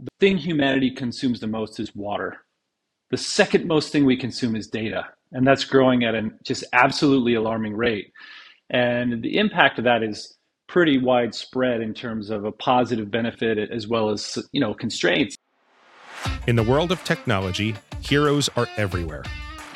the 0.00 0.10
thing 0.18 0.36
humanity 0.36 0.90
consumes 0.90 1.40
the 1.40 1.46
most 1.46 1.78
is 1.78 1.94
water. 1.94 2.38
The 3.10 3.16
second 3.16 3.66
most 3.66 3.92
thing 3.92 4.04
we 4.04 4.16
consume 4.16 4.56
is 4.56 4.68
data, 4.68 5.06
and 5.32 5.46
that's 5.46 5.64
growing 5.64 6.04
at 6.04 6.14
an 6.14 6.38
just 6.44 6.64
absolutely 6.72 7.34
alarming 7.34 7.76
rate. 7.76 8.12
And 8.70 9.22
the 9.22 9.36
impact 9.36 9.78
of 9.78 9.84
that 9.84 10.02
is 10.02 10.36
pretty 10.68 10.98
widespread 10.98 11.80
in 11.80 11.92
terms 11.92 12.30
of 12.30 12.44
a 12.44 12.52
positive 12.52 13.10
benefit 13.10 13.58
as 13.58 13.88
well 13.88 14.10
as 14.10 14.38
you 14.52 14.60
know 14.60 14.72
constraints. 14.72 15.36
In 16.46 16.56
the 16.56 16.62
world 16.62 16.92
of 16.92 17.02
technology, 17.04 17.74
heroes 18.00 18.48
are 18.56 18.68
everywhere. 18.76 19.24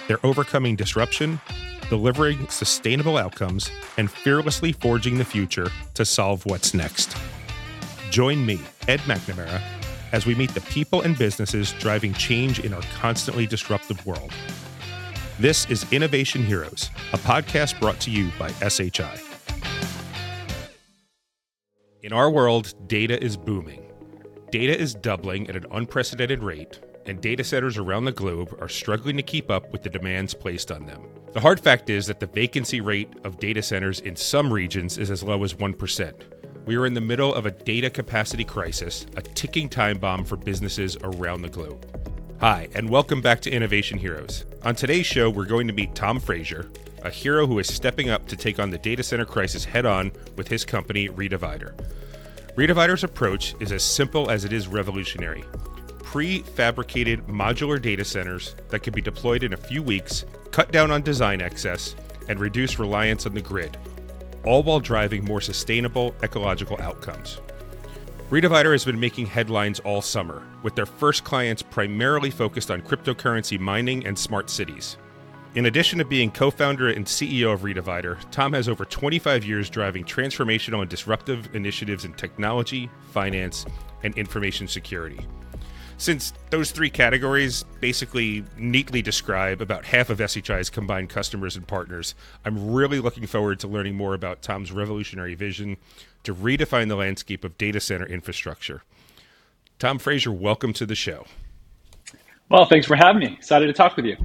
They're 0.07 0.25
overcoming 0.25 0.77
disruption, 0.77 1.41
delivering 1.89 2.49
sustainable 2.49 3.17
outcomes, 3.17 3.71
and 3.97 4.11
fearlessly 4.11 4.73
forging 4.73 5.19
the 5.19 5.25
future 5.25 5.69
to 5.95 6.05
solve 6.05 6.47
what's 6.47 6.73
next. 6.73 7.17
Join 8.11 8.47
me, 8.47 8.61
Ed 8.87 9.01
McNamara, 9.01 9.61
as 10.15 10.27
we 10.27 10.35
meet 10.37 10.55
the 10.55 10.61
people 10.61 11.03
and 11.03 11.19
businesses 11.19 11.73
driving 11.81 12.15
change 12.15 12.61
in 12.61 12.73
our 12.73 12.83
constantly 13.01 13.49
disruptive 13.49 14.07
world. 14.07 14.31
This 15.41 15.69
is 15.69 15.93
Innovation 15.93 16.45
Heroes, 16.45 16.89
a 17.13 17.19
podcast 17.19 17.81
brought 17.81 17.99
to 18.03 18.13
you 18.13 18.31
by 18.39 18.53
SHI. 18.69 19.21
In 22.05 22.13
our 22.13 22.31
world, 22.31 22.75
data 22.87 23.21
is 23.21 23.37
booming. 23.37 23.91
Data 24.53 24.79
is 24.79 24.95
doubling 24.95 25.49
at 25.49 25.57
an 25.57 25.67
unprecedented 25.73 26.45
rate, 26.45 26.79
and 27.07 27.21
data 27.21 27.43
centers 27.43 27.77
around 27.77 28.05
the 28.05 28.13
globe 28.13 28.57
are 28.61 28.69
struggling 28.69 29.17
to 29.17 29.23
keep 29.25 29.51
up 29.51 29.73
with 29.73 29.83
the 29.83 29.91
demands 29.91 30.33
placed 30.33 30.71
on 30.71 30.87
them. 30.87 31.03
The 31.33 31.41
hard 31.41 31.59
fact 31.59 31.91
is 31.91 32.07
that 32.07 32.21
the 32.21 32.29
vacancy 32.29 32.81
rate 32.81 33.13
of 33.25 33.41
data 33.41 33.65
centers 33.65 33.99
in 33.99 34.15
some 34.15 34.53
regions 34.53 34.97
is 34.97 35.11
as 35.11 35.25
low 35.25 35.43
as 35.43 35.55
1%, 35.55 36.13
we 36.67 36.77
are 36.77 36.87
in 36.87 36.95
the 36.95 37.01
middle 37.01 37.35
of 37.35 37.45
a 37.45 37.51
data 37.51 37.91
capacity 37.91 38.45
crisis, 38.45 39.07
a 39.17 39.23
ticking 39.23 39.69
time 39.69 39.99
bomb 39.99 40.25
for 40.25 40.37
businesses 40.37 40.97
around 41.03 41.43
the 41.43 41.49
globe. 41.49 41.87
Hi, 42.41 42.69
and 42.75 42.89
welcome 42.89 43.21
back 43.21 43.41
to 43.43 43.51
Innovation 43.51 43.99
Heroes. 43.99 44.45
On 44.63 44.75
today's 44.75 45.05
show, 45.05 45.29
we're 45.29 45.45
going 45.45 45.67
to 45.67 45.75
meet 45.75 45.95
Tom 45.95 46.19
Frazier, 46.19 46.71
a 47.03 47.11
hero 47.11 47.47
who 47.47 47.59
is 47.59 47.73
stepping 47.73 48.09
up 48.09 48.27
to 48.29 48.37
take 48.37 48.59
on 48.59 48.71
the 48.71 48.79
data 48.79 49.03
center 49.03 49.27
crisis 49.27 49.65
head 49.65 49.85
on 49.85 50.11
with 50.37 50.49
his 50.49 50.65
company, 50.65 51.09
Redivider. 51.09 51.75
Redivider's 52.57 53.05
approach 53.05 53.55
is 53.61 53.71
as 53.71 53.85
simple 53.85 54.31
as 54.31 54.45
it 54.45 54.53
is 54.53 54.69
revolutionary 54.69 55.45
prefabricated 56.15 57.27
modular 57.27 57.83
data 57.83 58.05
centers 58.05 58.55
that 58.69 58.85
can 58.85 58.95
be 58.95 59.01
deployed 59.01 59.43
in 59.43 59.53
a 59.53 59.57
few 59.57 59.83
weeks, 59.83 60.25
cut 60.53 60.71
down 60.71 60.93
on 60.93 61.03
design 61.03 61.41
excess, 61.41 61.97
and 62.29 62.39
reduce 62.39 62.79
reliance 62.79 63.27
on 63.27 63.35
the 63.35 63.41
grid 63.41 63.77
all 64.45 64.63
while 64.63 64.81
driving 64.81 65.25
more 65.25 65.41
sustainable 65.41 66.15
ecological 66.23 66.81
outcomes. 66.81 67.41
Redivider 68.31 68.73
has 68.73 68.85
been 68.85 68.99
making 68.99 69.27
headlines 69.27 69.81
all 69.81 70.03
summer, 70.03 70.43
with 70.63 70.75
their 70.75 70.87
first 70.87 71.25
clients 71.25 71.63
primarily 71.63 72.31
focused 72.31 72.71
on 72.71 72.83
cryptocurrency 72.83 73.61
mining 73.61 74.07
and 74.07 74.19
smart 74.19 74.49
cities. 74.51 74.97
In 75.55 75.67
addition 75.67 76.01
to 76.01 76.05
being 76.05 76.33
co 76.33 76.51
founder 76.51 76.89
and 76.89 77.05
CEO 77.05 77.53
of 77.53 77.61
Redivider, 77.61 78.19
Tom 78.33 78.55
has 78.55 78.69
over 78.69 78.85
25 78.85 79.45
years 79.45 79.71
driving 79.71 80.05
transformational 80.05 80.81
and 80.81 80.91
disruptive 80.91 81.55
initiatives 81.55 82.05
in 82.05 82.13
technology, 82.15 82.91
finance, 83.13 83.65
and 84.03 84.17
information 84.19 84.67
security. 84.67 85.25
Since 86.05 86.35
those 86.51 86.71
three 86.71 86.91
categories 86.91 87.65
basically 87.81 88.45
neatly 88.59 89.01
describe 89.01 89.63
about 89.63 89.87
half 89.87 90.11
of 90.11 90.19
SHI's 90.19 90.69
combined 90.69 91.09
customers 91.09 91.57
and 91.57 91.67
partners, 91.67 92.15
I'm 92.45 92.75
really 92.75 93.01
looking 93.01 93.27
forward 93.27 93.59
to 93.61 93.69
learning 93.69 93.95
more 93.95 94.13
about 94.13 94.43
Tom's 94.43 94.71
revolutionary 94.71 95.35
vision 95.35 95.79
to 96.25 96.35
redefine 96.35 96.89
the 96.89 96.97
landscape 96.97 97.43
of 97.43 97.57
data 97.57 97.81
center 97.81 98.05
infrastructure. 98.05 98.83
Tom 99.79 99.99
Frazier, 99.99 100.31
welcome 100.31 100.75
to 100.75 100.85
the 100.85 100.95
show. 100.95 101.25
Well, 102.51 102.67
thanks 102.67 102.87
for 102.87 102.97
having 102.97 103.21
me. 103.21 103.33
Excited 103.33 103.69
to 103.69 103.73
talk 103.73 103.97
with 103.97 104.05
you. 104.05 104.19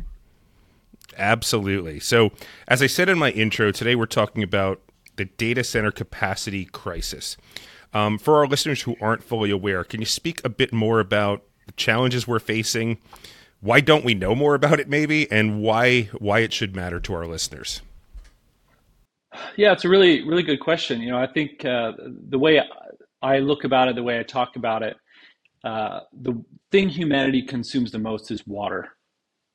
Absolutely. 1.17 2.01
So, 2.01 2.33
as 2.67 2.81
I 2.81 2.87
said 2.87 3.07
in 3.07 3.17
my 3.17 3.31
intro, 3.31 3.71
today 3.71 3.95
we're 3.95 4.05
talking 4.05 4.43
about 4.43 4.81
the 5.15 5.23
data 5.23 5.63
center 5.63 5.91
capacity 5.91 6.65
crisis. 6.65 7.37
Um, 7.93 8.19
for 8.19 8.35
our 8.35 8.47
listeners 8.47 8.81
who 8.81 8.97
aren't 8.99 9.23
fully 9.23 9.49
aware, 9.49 9.85
can 9.85 10.01
you 10.01 10.05
speak 10.05 10.41
a 10.43 10.49
bit 10.49 10.73
more 10.73 10.99
about 10.99 11.43
the 11.69 11.73
challenges 11.73 12.27
we're 12.27 12.39
facing, 12.39 12.97
why 13.61 13.79
don't 13.79 14.03
we 14.03 14.15
know 14.15 14.33
more 14.33 14.55
about 14.55 14.79
it 14.79 14.89
maybe, 14.89 15.31
and 15.31 15.61
why 15.61 16.03
why 16.17 16.39
it 16.39 16.51
should 16.51 16.75
matter 16.75 16.99
to 17.01 17.13
our 17.13 17.27
listeners? 17.27 17.81
Yeah, 19.55 19.71
it's 19.71 19.85
a 19.85 19.89
really 19.89 20.27
really 20.27 20.43
good 20.43 20.59
question. 20.59 20.99
You 21.01 21.11
know, 21.11 21.19
I 21.19 21.27
think 21.27 21.63
uh, 21.63 21.93
the 22.29 22.39
way 22.39 22.61
I 23.21 23.39
look 23.39 23.65
about 23.65 23.87
it, 23.87 23.95
the 23.95 24.03
way 24.03 24.19
I 24.19 24.23
talk 24.23 24.55
about 24.55 24.81
it, 24.81 24.97
uh, 25.63 26.01
the 26.11 26.43
thing 26.71 26.89
humanity 26.89 27.43
consumes 27.43 27.91
the 27.91 27.99
most 27.99 28.31
is 28.31 28.45
water. 28.47 28.95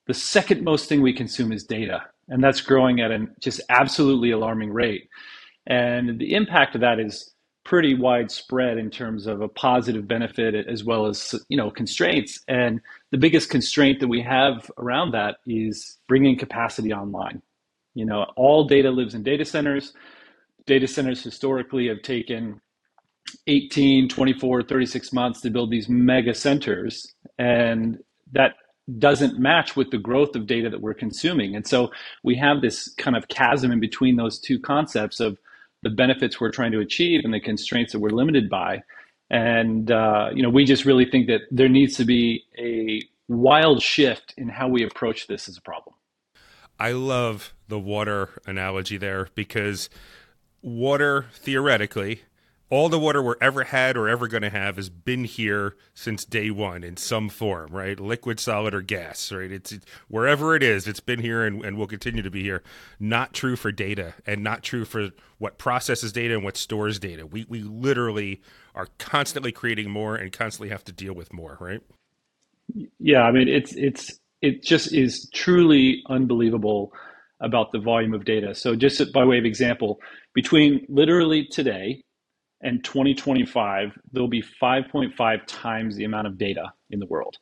The 0.07 0.15
second 0.15 0.63
most 0.63 0.89
thing 0.89 1.03
we 1.03 1.13
consume 1.13 1.51
is 1.51 1.65
data, 1.65 2.05
and 2.29 2.45
that's 2.45 2.61
growing 2.61 3.01
at 3.01 3.11
an 3.11 3.35
just 3.41 3.61
absolutely 3.71 4.31
alarming 4.31 4.73
rate. 4.73 5.09
And 5.67 6.19
the 6.21 6.35
impact 6.35 6.75
of 6.77 6.83
that 6.83 7.01
is 7.01 7.34
pretty 7.65 7.95
widespread 7.95 8.79
in 8.79 8.91
terms 8.91 9.27
of 9.27 9.41
a 9.41 9.49
positive 9.49 10.07
benefit 10.07 10.55
as 10.69 10.85
well 10.85 11.07
as 11.07 11.35
you 11.49 11.57
know 11.57 11.71
constraints. 11.71 12.41
And 12.49 12.81
the 13.11 13.19
biggest 13.19 13.51
constraint 13.51 14.01
that 14.01 14.09
we 14.09 14.21
have 14.23 14.71
around 14.79 15.13
that 15.13 15.37
is 15.47 15.99
bringing 16.09 16.39
capacity 16.39 16.93
online. 16.93 17.43
You 17.95 18.07
know 18.07 18.27
all 18.37 18.67
data 18.67 18.91
lives 18.91 19.15
in 19.15 19.23
data 19.23 19.45
centers. 19.45 19.93
Data 20.67 20.87
centers 20.87 21.23
historically 21.23 21.89
have 21.89 22.03
taken 22.03 22.61
18 23.47 24.09
24 24.09 24.63
36 24.63 25.13
months 25.13 25.41
to 25.41 25.51
build 25.51 25.71
these 25.71 25.89
mega 25.89 26.35
centers 26.35 27.15
and 27.39 27.99
that 28.33 28.55
doesn't 28.99 29.39
match 29.39 29.77
with 29.77 29.91
the 29.91 29.99
growth 29.99 30.37
of 30.37 30.47
data 30.47 30.69
that 30.69 30.81
we're 30.81 30.95
consuming. 30.95 31.57
And 31.57 31.67
so 31.67 31.91
we 32.23 32.37
have 32.37 32.61
this 32.61 32.93
kind 32.99 33.17
of 33.17 33.29
chasm 33.29 33.73
in 33.73 33.81
between 33.81 34.17
those 34.17 34.39
two 34.39 34.59
concepts 34.59 35.21
of 35.21 35.39
the 35.85 35.91
benefits 35.91 36.41
we're 36.41 36.51
trying 36.51 36.73
to 36.73 36.81
achieve 36.81 37.21
and 37.25 37.33
the 37.33 37.41
constraints 37.41 37.93
that 37.93 38.01
we're 38.01 38.11
limited 38.11 38.51
by. 38.51 38.83
And 39.31 39.91
uh, 39.91 40.31
you 40.35 40.43
know, 40.43 40.51
we 40.51 40.65
just 40.65 40.85
really 40.85 41.05
think 41.05 41.29
that 41.29 41.43
there 41.51 41.69
needs 41.69 41.97
to 41.97 42.05
be 42.05 42.45
a 42.59 43.03
wild 43.29 43.83
shift 43.83 44.35
in 44.37 44.49
how 44.49 44.69
we 44.69 44.85
approach 44.85 45.29
this 45.29 45.49
as 45.49 45.57
a 45.57 45.63
problem. 45.63 45.95
I 46.79 46.93
love 46.93 47.55
the 47.69 47.79
water 47.79 48.31
analogy 48.47 48.97
there 48.97 49.29
because 49.35 49.89
water 50.61 51.27
theoretically 51.33 52.23
all 52.71 52.89
the 52.89 52.99
water 52.99 53.23
we're 53.23 53.37
ever 53.41 53.65
had 53.65 53.97
or 53.97 54.09
ever 54.09 54.27
going 54.27 54.43
to 54.43 54.51
have 54.51 54.77
has 54.77 54.89
been 54.89 55.25
here 55.25 55.77
since 55.93 56.25
day 56.25 56.51
one 56.51 56.83
in 56.83 56.97
some 56.97 57.29
form, 57.29 57.71
right? 57.71 58.01
Liquid, 58.01 58.41
solid, 58.41 58.75
or 58.75 58.81
gas, 58.81 59.31
right? 59.31 59.53
It's, 59.53 59.71
it's 59.71 59.87
wherever 60.09 60.57
it 60.57 60.63
is, 60.63 60.89
it's 60.89 61.01
been 61.01 61.21
here 61.21 61.45
and, 61.45 61.65
and 61.65 61.77
will 61.77 61.87
continue 61.87 62.23
to 62.23 62.31
be 62.31 62.43
here. 62.43 62.63
Not 62.99 63.33
true 63.33 63.57
for 63.57 63.71
data 63.71 64.15
and 64.27 64.43
not 64.43 64.63
true 64.63 64.85
for 64.85 65.11
what 65.39 65.59
processes 65.59 66.13
data 66.13 66.35
and 66.35 66.43
what 66.43 66.57
stores 66.57 66.99
data. 66.99 67.27
We, 67.27 67.45
we 67.49 67.61
literally 67.61 68.41
are 68.75 68.89
constantly 68.99 69.53
creating 69.53 69.91
more 69.91 70.17
and 70.17 70.33
constantly 70.33 70.71
have 70.71 70.85
to 70.85 70.93
deal 70.93 71.15
with 71.15 71.33
more, 71.33 71.59
right? 71.61 71.81
Yeah, 72.99 73.23
I 73.23 73.31
mean, 73.31 73.47
it's, 73.47 73.75
it's, 73.77 74.19
it 74.41 74.63
just 74.63 74.93
is 74.93 75.31
truly 75.35 76.03
unbelievable 76.09 76.93
about 77.41 77.73
the 77.73 77.79
volume 77.79 78.15
of 78.15 78.25
data. 78.25 78.55
So, 78.55 78.75
just 78.75 79.13
by 79.13 79.25
way 79.25 79.39
of 79.39 79.45
example, 79.45 80.01
between 80.35 80.87
literally 80.89 81.47
today 81.47 82.05
and 82.65 82.83
2025, 82.83 83.93
there'll 84.13 84.29
be 84.29 84.43
5.5 84.61 85.41
times 85.47 85.97
the 85.97 86.05
amount 86.05 86.27
of 86.27 86.39
data 86.39 86.73
in 86.91 86.99
the 86.99 87.07
world. 87.07 87.37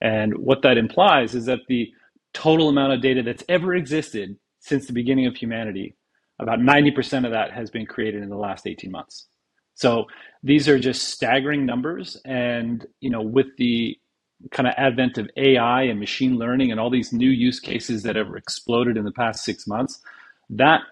And 0.00 0.36
what 0.38 0.62
that 0.62 0.78
implies 0.78 1.34
is 1.34 1.46
that 1.46 1.60
the 1.68 1.90
total 2.34 2.68
amount 2.68 2.92
of 2.92 3.00
data 3.00 3.22
that's 3.22 3.42
ever 3.48 3.74
existed 3.74 4.36
since 4.60 4.86
the 4.86 4.92
beginning 4.92 5.26
of 5.26 5.34
humanity, 5.34 5.96
about 6.38 6.60
90% 6.60 7.24
of 7.24 7.32
that 7.32 7.50
has 7.52 7.70
been 7.70 7.86
created 7.86 8.22
in 8.22 8.28
the 8.28 8.36
last 8.36 8.66
18 8.66 8.90
months. 8.90 9.26
So 9.74 10.04
these 10.42 10.68
are 10.68 10.78
just 10.78 11.08
staggering 11.08 11.64
numbers. 11.64 12.20
And, 12.24 12.84
you 13.00 13.10
know, 13.10 13.22
with 13.22 13.46
the 13.56 13.96
kind 14.50 14.68
of 14.68 14.74
advent 14.76 15.18
of 15.18 15.30
AI 15.36 15.82
and 15.82 15.98
machine 15.98 16.36
learning 16.36 16.70
and 16.70 16.78
all 16.78 16.90
these 16.90 17.12
new 17.12 17.30
use 17.30 17.58
cases 17.58 18.02
that 18.02 18.16
have 18.16 18.34
exploded 18.36 18.96
in 18.96 19.04
the 19.04 19.12
past 19.12 19.44
six 19.44 19.66
months, 19.66 20.00
that 20.50 20.82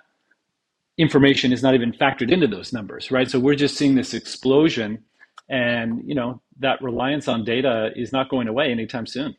information 0.98 1.52
is 1.52 1.62
not 1.62 1.74
even 1.74 1.92
factored 1.92 2.30
into 2.30 2.46
those 2.46 2.72
numbers, 2.72 3.10
right? 3.10 3.30
So 3.30 3.38
we're 3.38 3.54
just 3.54 3.76
seeing 3.76 3.94
this 3.94 4.14
explosion, 4.14 5.04
and 5.48 6.02
you 6.06 6.14
know 6.14 6.40
that 6.58 6.82
reliance 6.82 7.28
on 7.28 7.44
data 7.44 7.90
is 7.94 8.12
not 8.12 8.28
going 8.28 8.48
away 8.48 8.70
anytime 8.70 9.06
soon. 9.06 9.36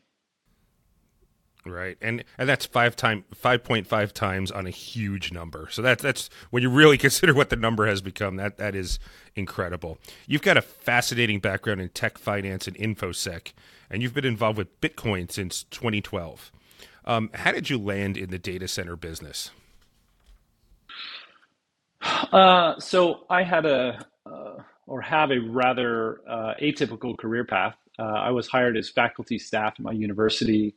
Right, 1.66 1.98
and 2.00 2.24
and 2.38 2.48
that's 2.48 2.64
five 2.64 2.96
time 2.96 3.24
five 3.34 3.64
point 3.64 3.86
five 3.86 4.14
times 4.14 4.50
on 4.50 4.66
a 4.66 4.70
huge 4.70 5.32
number. 5.32 5.68
So 5.70 5.82
that's 5.82 6.02
that's 6.02 6.30
when 6.50 6.62
you 6.62 6.70
really 6.70 6.98
consider 7.06 7.34
what 7.34 7.50
the 7.50 7.56
number 7.56 7.86
has 7.86 8.00
become. 8.00 8.36
That 8.36 8.56
that 8.58 8.74
is 8.74 8.98
incredible. 9.34 9.98
You've 10.26 10.42
got 10.42 10.56
a 10.56 10.62
fascinating 10.62 11.40
background 11.40 11.80
in 11.80 11.88
tech 11.90 12.18
finance 12.18 12.66
and 12.66 12.76
infosec, 12.76 13.52
and 13.90 14.02
you've 14.02 14.14
been 14.14 14.24
involved 14.24 14.58
with 14.58 14.80
Bitcoin 14.80 15.30
since 15.30 15.64
2012. 15.64 16.52
Um, 17.04 17.30
how 17.34 17.52
did 17.52 17.70
you 17.70 17.78
land 17.78 18.16
in 18.16 18.30
the 18.30 18.38
data 18.38 18.68
center 18.68 18.94
business? 18.94 19.50
Uh, 22.32 22.78
so 22.80 23.26
I 23.30 23.42
had 23.44 23.66
a 23.66 24.06
uh, 24.26 24.56
or 24.86 25.00
have 25.02 25.30
a 25.30 25.38
rather 25.40 26.20
uh, 26.28 26.54
atypical 26.62 27.18
career 27.18 27.44
path. 27.44 27.76
uh, 27.98 28.02
I 28.04 28.30
was 28.30 28.48
hired 28.48 28.76
as 28.76 28.88
faculty 28.90 29.38
staff 29.38 29.74
at 29.78 29.80
my 29.80 29.92
university 29.92 30.74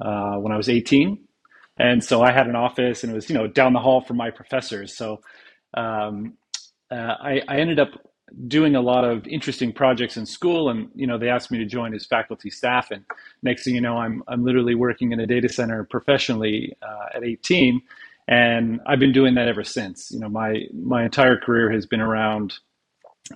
uh, 0.00 0.36
when 0.36 0.52
I 0.52 0.56
was 0.56 0.68
18, 0.68 1.18
and 1.78 2.02
so 2.04 2.22
I 2.22 2.32
had 2.32 2.48
an 2.48 2.56
office, 2.56 3.04
and 3.04 3.12
it 3.12 3.16
was 3.16 3.28
you 3.30 3.36
know 3.36 3.46
down 3.48 3.72
the 3.74 3.80
hall 3.80 4.00
from 4.02 4.16
my 4.18 4.30
professors. 4.30 4.96
So 4.96 5.20
um, 5.74 6.34
uh, 6.90 6.96
I, 6.96 7.42
I 7.48 7.58
ended 7.58 7.80
up 7.80 7.90
doing 8.48 8.76
a 8.76 8.80
lot 8.80 9.04
of 9.04 9.26
interesting 9.26 9.72
projects 9.72 10.16
in 10.16 10.26
school 10.26 10.70
and 10.70 10.90
you 10.94 11.06
know 11.06 11.18
they 11.18 11.28
asked 11.28 11.50
me 11.50 11.58
to 11.58 11.66
join 11.66 11.94
as 11.94 12.06
faculty 12.06 12.50
staff 12.50 12.90
and 12.90 13.04
next 13.42 13.64
thing 13.64 13.74
you 13.74 13.80
know 13.80 13.98
i'm, 13.98 14.22
I'm 14.28 14.44
literally 14.44 14.74
working 14.74 15.12
in 15.12 15.20
a 15.20 15.26
data 15.26 15.48
center 15.48 15.84
professionally 15.84 16.74
at 17.14 17.24
18 17.24 17.82
and 18.28 18.80
i've 18.86 19.00
been 19.00 19.12
doing 19.12 19.34
that 19.36 19.48
ever 19.48 19.64
since. 19.64 20.10
You 20.12 20.20
know 20.20 20.28
my 20.28 20.62
my 20.74 21.04
entire 21.04 21.38
career 21.38 21.70
has 21.72 21.86
been 21.86 22.00
around 22.00 22.54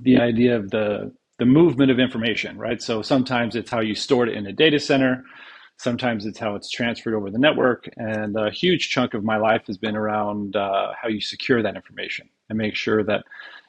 the 0.03 0.19
idea 0.19 0.57
of 0.57 0.71
the 0.71 1.13
the 1.39 1.47
movement 1.47 1.91
of 1.91 1.99
information 2.01 2.59
right? 2.59 2.83
So 2.83 3.03
sometimes 3.03 3.57
it's 3.57 3.71
how 3.71 3.81
you 3.81 3.95
store 3.95 4.27
it 4.27 4.35
in 4.37 4.47
a 4.47 4.53
data 4.53 4.81
center. 4.81 5.25
Sometimes 5.79 6.27
it's 6.27 6.39
how 6.39 6.55
it's 6.57 6.71
transferred 6.71 7.15
over 7.15 7.31
the 7.31 7.39
network. 7.39 7.89
And 7.97 8.37
a 8.37 8.51
huge 8.51 8.91
chunk 8.91 9.15
of 9.15 9.25
my 9.25 9.37
life 9.39 9.65
has 9.69 9.79
been 9.79 9.97
around 9.97 10.57
uh, 10.57 10.93
how 11.01 11.09
you 11.09 11.21
secure 11.21 11.63
that 11.63 11.77
information 11.77 12.29
and 12.49 12.59
make 12.59 12.77
sure 12.77 13.05
that 13.05 13.25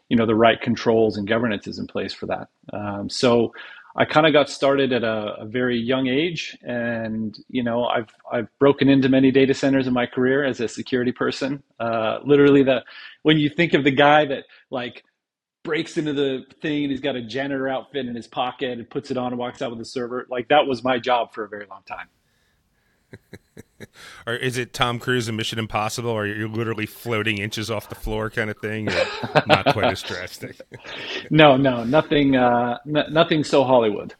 you 0.09 0.17
know 0.17 0.25
the 0.25 0.35
right 0.35 0.61
controls 0.61 1.17
and 1.17 1.27
governance 1.27 1.67
is 1.67 1.79
in 1.79 1.87
place 1.87 2.13
for 2.13 2.27
that. 2.27 2.49
Um, 2.73 3.09
so 3.09 3.53
I 3.99 4.05
kind 4.05 4.27
of 4.27 4.33
got 4.33 4.47
started 4.47 4.93
at 4.93 5.03
a, 5.03 5.37
a, 5.39 5.45
very 5.45 5.79
young 5.79 6.07
age, 6.07 6.55
and 6.61 7.35
you 7.49 7.63
know 7.63 7.85
I've 7.85 8.09
I've 8.31 8.47
broken 8.59 8.89
into 8.89 9.09
many 9.09 9.31
data 9.31 9.55
centers 9.55 9.87
in 9.87 9.93
my 9.93 10.05
career 10.05 10.43
as 10.43 10.59
a 10.59 10.67
security 10.67 11.11
person. 11.11 11.63
Uh, 11.79 12.19
literally, 12.23 12.61
the 12.61 12.83
when 13.23 13.37
you 13.37 13.49
think 13.49 13.73
of 13.73 13.83
the 13.83 13.91
guy 13.91 14.25
that 14.25 14.43
like 14.69 15.03
breaks 15.63 15.97
into 15.97 16.13
the 16.13 16.45
thing 16.61 16.83
and 16.83 16.91
he's 16.91 17.01
got 17.01 17.15
a 17.15 17.21
janitor 17.23 17.67
outfit 17.67 18.05
in 18.05 18.15
his 18.15 18.27
pocket 18.27 18.77
and 18.77 18.89
puts 18.89 19.09
it 19.09 19.17
on 19.17 19.33
and 19.33 19.39
walks 19.39 19.63
out 19.63 19.71
with 19.71 19.79
the 19.79 19.85
server, 19.85 20.27
like 20.29 20.47
that 20.49 20.67
was 20.67 20.83
my 20.83 20.99
job 20.99 21.33
for 21.33 21.43
a 21.43 21.49
very 21.49 21.65
long 21.69 21.81
time. 21.87 22.07
or 24.27 24.35
is 24.35 24.57
it 24.57 24.73
Tom 24.73 24.99
Cruise 24.99 25.27
in 25.27 25.35
Mission 25.35 25.59
Impossible, 25.59 26.09
or 26.09 26.25
you're 26.25 26.47
literally 26.47 26.85
floating 26.85 27.37
inches 27.37 27.71
off 27.71 27.89
the 27.89 27.95
floor 27.95 28.29
kind 28.29 28.49
of 28.49 28.57
thing? 28.57 28.89
not 29.45 29.65
quite 29.73 29.91
as 29.91 30.01
drastic. 30.01 30.59
no, 31.29 31.57
no, 31.57 31.83
nothing, 31.83 32.35
uh, 32.35 32.77
n- 32.87 33.11
nothing 33.11 33.43
so 33.43 33.63
Hollywood. 33.63 34.15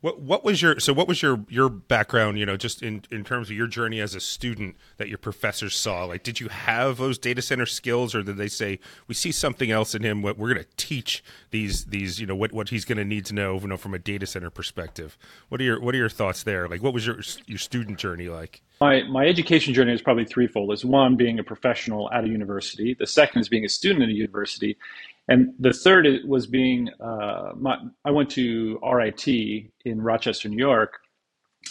What 0.00 0.20
what 0.20 0.44
was 0.44 0.62
your 0.62 0.80
so 0.80 0.94
what 0.94 1.06
was 1.06 1.20
your 1.20 1.44
your 1.48 1.68
background, 1.68 2.38
you 2.38 2.46
know, 2.46 2.56
just 2.56 2.82
in 2.82 3.02
in 3.10 3.22
terms 3.22 3.50
of 3.50 3.56
your 3.56 3.66
journey 3.66 4.00
as 4.00 4.14
a 4.14 4.20
student 4.20 4.76
that 4.96 5.08
your 5.08 5.18
professors 5.18 5.76
saw? 5.76 6.04
Like 6.04 6.22
did 6.22 6.40
you 6.40 6.48
have 6.48 6.96
those 6.96 7.18
data 7.18 7.42
center 7.42 7.66
skills 7.66 8.14
or 8.14 8.22
did 8.22 8.38
they 8.38 8.48
say 8.48 8.80
we 9.08 9.14
see 9.14 9.30
something 9.30 9.70
else 9.70 9.94
in 9.94 10.02
him 10.02 10.22
what 10.22 10.38
we're 10.38 10.54
going 10.54 10.64
to 10.64 10.76
teach 10.76 11.22
these 11.50 11.84
these, 11.84 12.18
you 12.18 12.26
know, 12.26 12.34
what 12.34 12.52
what 12.52 12.70
he's 12.70 12.86
going 12.86 12.96
to 12.98 13.04
need 13.04 13.26
to 13.26 13.34
know, 13.34 13.58
you 13.60 13.68
know, 13.68 13.76
from 13.76 13.92
a 13.92 13.98
data 13.98 14.26
center 14.26 14.48
perspective? 14.48 15.18
What 15.50 15.60
are 15.60 15.64
your 15.64 15.80
what 15.80 15.94
are 15.94 15.98
your 15.98 16.08
thoughts 16.08 16.44
there? 16.44 16.66
Like 16.66 16.82
what 16.82 16.94
was 16.94 17.06
your 17.06 17.20
your 17.46 17.58
student 17.58 17.98
journey 17.98 18.30
like? 18.30 18.62
My 18.80 19.02
my 19.02 19.26
education 19.26 19.74
journey 19.74 19.92
is 19.92 20.00
probably 20.00 20.24
threefold. 20.24 20.72
Is 20.72 20.82
one 20.82 21.16
being 21.16 21.38
a 21.38 21.44
professional 21.44 22.10
at 22.10 22.24
a 22.24 22.28
university. 22.28 22.94
The 22.98 23.06
second 23.06 23.42
is 23.42 23.50
being 23.50 23.66
a 23.66 23.68
student 23.68 24.02
at 24.04 24.08
a 24.08 24.12
university, 24.12 24.78
and 25.30 25.54
the 25.60 25.72
third 25.72 26.08
was 26.26 26.48
being, 26.48 26.90
uh, 27.00 27.52
my, 27.56 27.78
I 28.04 28.12
went 28.12 28.30
to 28.32 28.80
RIT 28.82 29.28
in 29.28 30.02
Rochester, 30.02 30.50
New 30.50 30.58
York. 30.58 30.94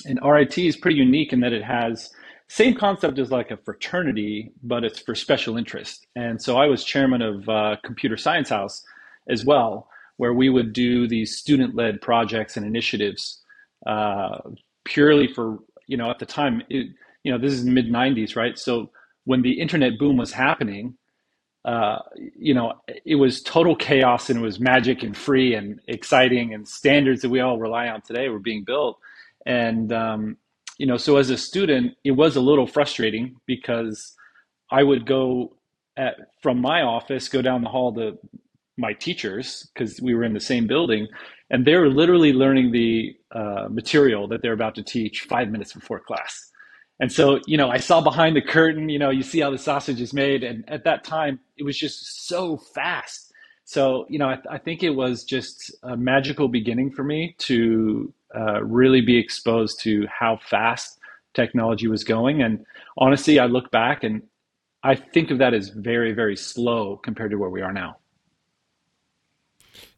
And 0.06 0.20
RIT 0.24 0.58
is 0.60 0.78
pretty 0.78 0.98
unique 0.98 1.34
in 1.34 1.42
that 1.42 1.54
it 1.54 1.64
has 1.64 2.12
same 2.50 2.76
concept 2.76 3.20
as 3.20 3.32
like 3.32 3.52
a 3.52 3.58
fraternity, 3.58 4.54
but 4.64 4.86
it's 4.86 5.00
for 5.00 5.16
special 5.16 5.58
interest. 5.58 6.08
And 6.16 6.42
so 6.42 6.58
I 6.58 6.68
was 6.68 6.86
chairman 6.86 7.22
of 7.24 7.50
uh, 7.50 7.78
Computer 7.84 8.18
Science 8.18 8.50
House 8.50 8.84
as 9.30 9.46
well, 9.46 9.90
where 10.18 10.34
we 10.34 10.50
would 10.50 10.74
do 10.74 11.08
these 11.08 11.38
student-led 11.38 12.02
projects 12.02 12.58
and 12.58 12.66
initiatives 12.66 13.44
uh, 13.88 14.40
purely 14.86 15.28
for, 15.28 15.60
you 15.88 15.98
know, 15.98 16.12
at 16.12 16.20
the 16.20 16.28
time, 16.28 16.64
it, 16.70 16.88
you 17.24 17.32
know, 17.34 17.40
this 17.40 17.54
is 17.54 17.66
mid 17.66 17.88
90s, 17.88 18.38
right? 18.38 18.60
So 18.60 18.92
when 19.26 19.44
the 19.44 19.60
internet 19.62 20.00
boom 20.00 20.18
was 20.18 20.34
happening, 20.34 20.96
uh, 21.66 22.00
you 22.38 22.54
know, 22.54 22.74
it 23.06 23.16
was 23.16 23.42
total 23.42 23.76
chaos 23.76 24.30
and 24.30 24.40
it 24.40 24.42
was 24.42 24.60
magic 24.60 25.04
and 25.04 25.16
free 25.16 25.54
and 25.54 25.80
exciting 25.88 26.54
and 26.54 26.68
standards 26.68 27.22
that 27.22 27.30
we 27.30 27.42
all 27.42 27.60
rely 27.60 27.88
on 27.90 28.02
today 28.02 28.30
were 28.30 28.40
being 28.40 28.64
built. 28.64 28.98
And, 29.46 29.92
um, 29.92 30.38
you 30.78 30.86
know, 30.86 30.98
so 30.98 31.18
as 31.18 31.30
a 31.30 31.38
student, 31.38 31.96
it 32.04 32.12
was 32.12 32.36
a 32.38 32.42
little 32.42 32.66
frustrating 32.66 33.36
because 33.46 34.14
I 34.72 34.84
would 34.84 35.06
go 35.06 35.58
at, 35.98 36.16
from 36.42 36.62
my 36.62 36.82
office, 36.82 37.28
go 37.28 37.42
down 37.42 37.62
the 37.62 37.70
hall 37.70 37.94
to 37.96 38.18
my 38.78 38.94
teachers 38.94 39.70
because 39.74 40.02
we 40.02 40.16
were 40.16 40.24
in 40.24 40.34
the 40.34 40.40
same 40.40 40.66
building 40.66 41.08
and 41.50 41.66
they 41.66 41.76
were 41.76 41.90
literally 41.90 42.32
learning 42.32 42.72
the 42.72 43.14
uh, 43.36 43.68
material 43.70 44.28
that 44.30 44.42
they're 44.42 44.54
about 44.54 44.76
to 44.76 44.84
teach 44.84 45.22
five 45.30 45.50
minutes 45.50 45.74
before 45.74 46.00
class 46.00 46.49
and 47.00 47.12
so, 47.12 47.40
you 47.46 47.58
know, 47.58 47.70
I 47.70 47.78
saw 47.78 48.02
behind 48.02 48.36
the 48.36 48.42
curtain, 48.42 48.90
you 48.90 49.00
know, 49.00 49.10
you 49.10 49.24
see 49.24 49.40
how 49.40 49.52
the 49.52 49.58
sausage 49.58 50.02
is 50.02 50.14
made. 50.14 50.44
And 50.44 50.68
at 50.70 50.84
that 50.84 51.04
time, 51.04 51.40
it 51.58 51.64
was 51.64 51.78
just 51.78 52.28
so 52.28 52.58
fast. 52.58 53.32
So, 53.64 54.06
you 54.10 54.20
know, 54.20 54.28
I, 54.28 54.40
I 54.50 54.58
think 54.58 54.84
it 54.84 54.90
was 54.90 55.24
just 55.24 55.74
a 55.84 55.96
magical 55.96 56.50
beginning 56.50 56.92
for 56.92 57.04
me 57.04 57.36
to 57.40 58.14
uh, 58.36 58.64
really 58.64 59.02
be 59.02 59.18
exposed 59.18 59.80
to 59.82 60.08
how 60.08 60.38
fast 60.38 61.00
technology 61.34 61.88
was 61.88 62.04
going. 62.04 62.42
And 62.42 62.66
honestly, 62.98 63.40
I 63.40 63.46
look 63.46 63.72
back 63.72 64.04
and 64.04 64.24
I 64.84 64.96
think 64.96 65.32
of 65.32 65.38
that 65.38 65.54
as 65.54 65.70
very, 65.70 66.12
very 66.14 66.36
slow 66.36 66.98
compared 66.98 67.32
to 67.32 67.38
where 67.38 67.50
we 67.50 67.62
are 67.62 67.74
now. 67.74 67.98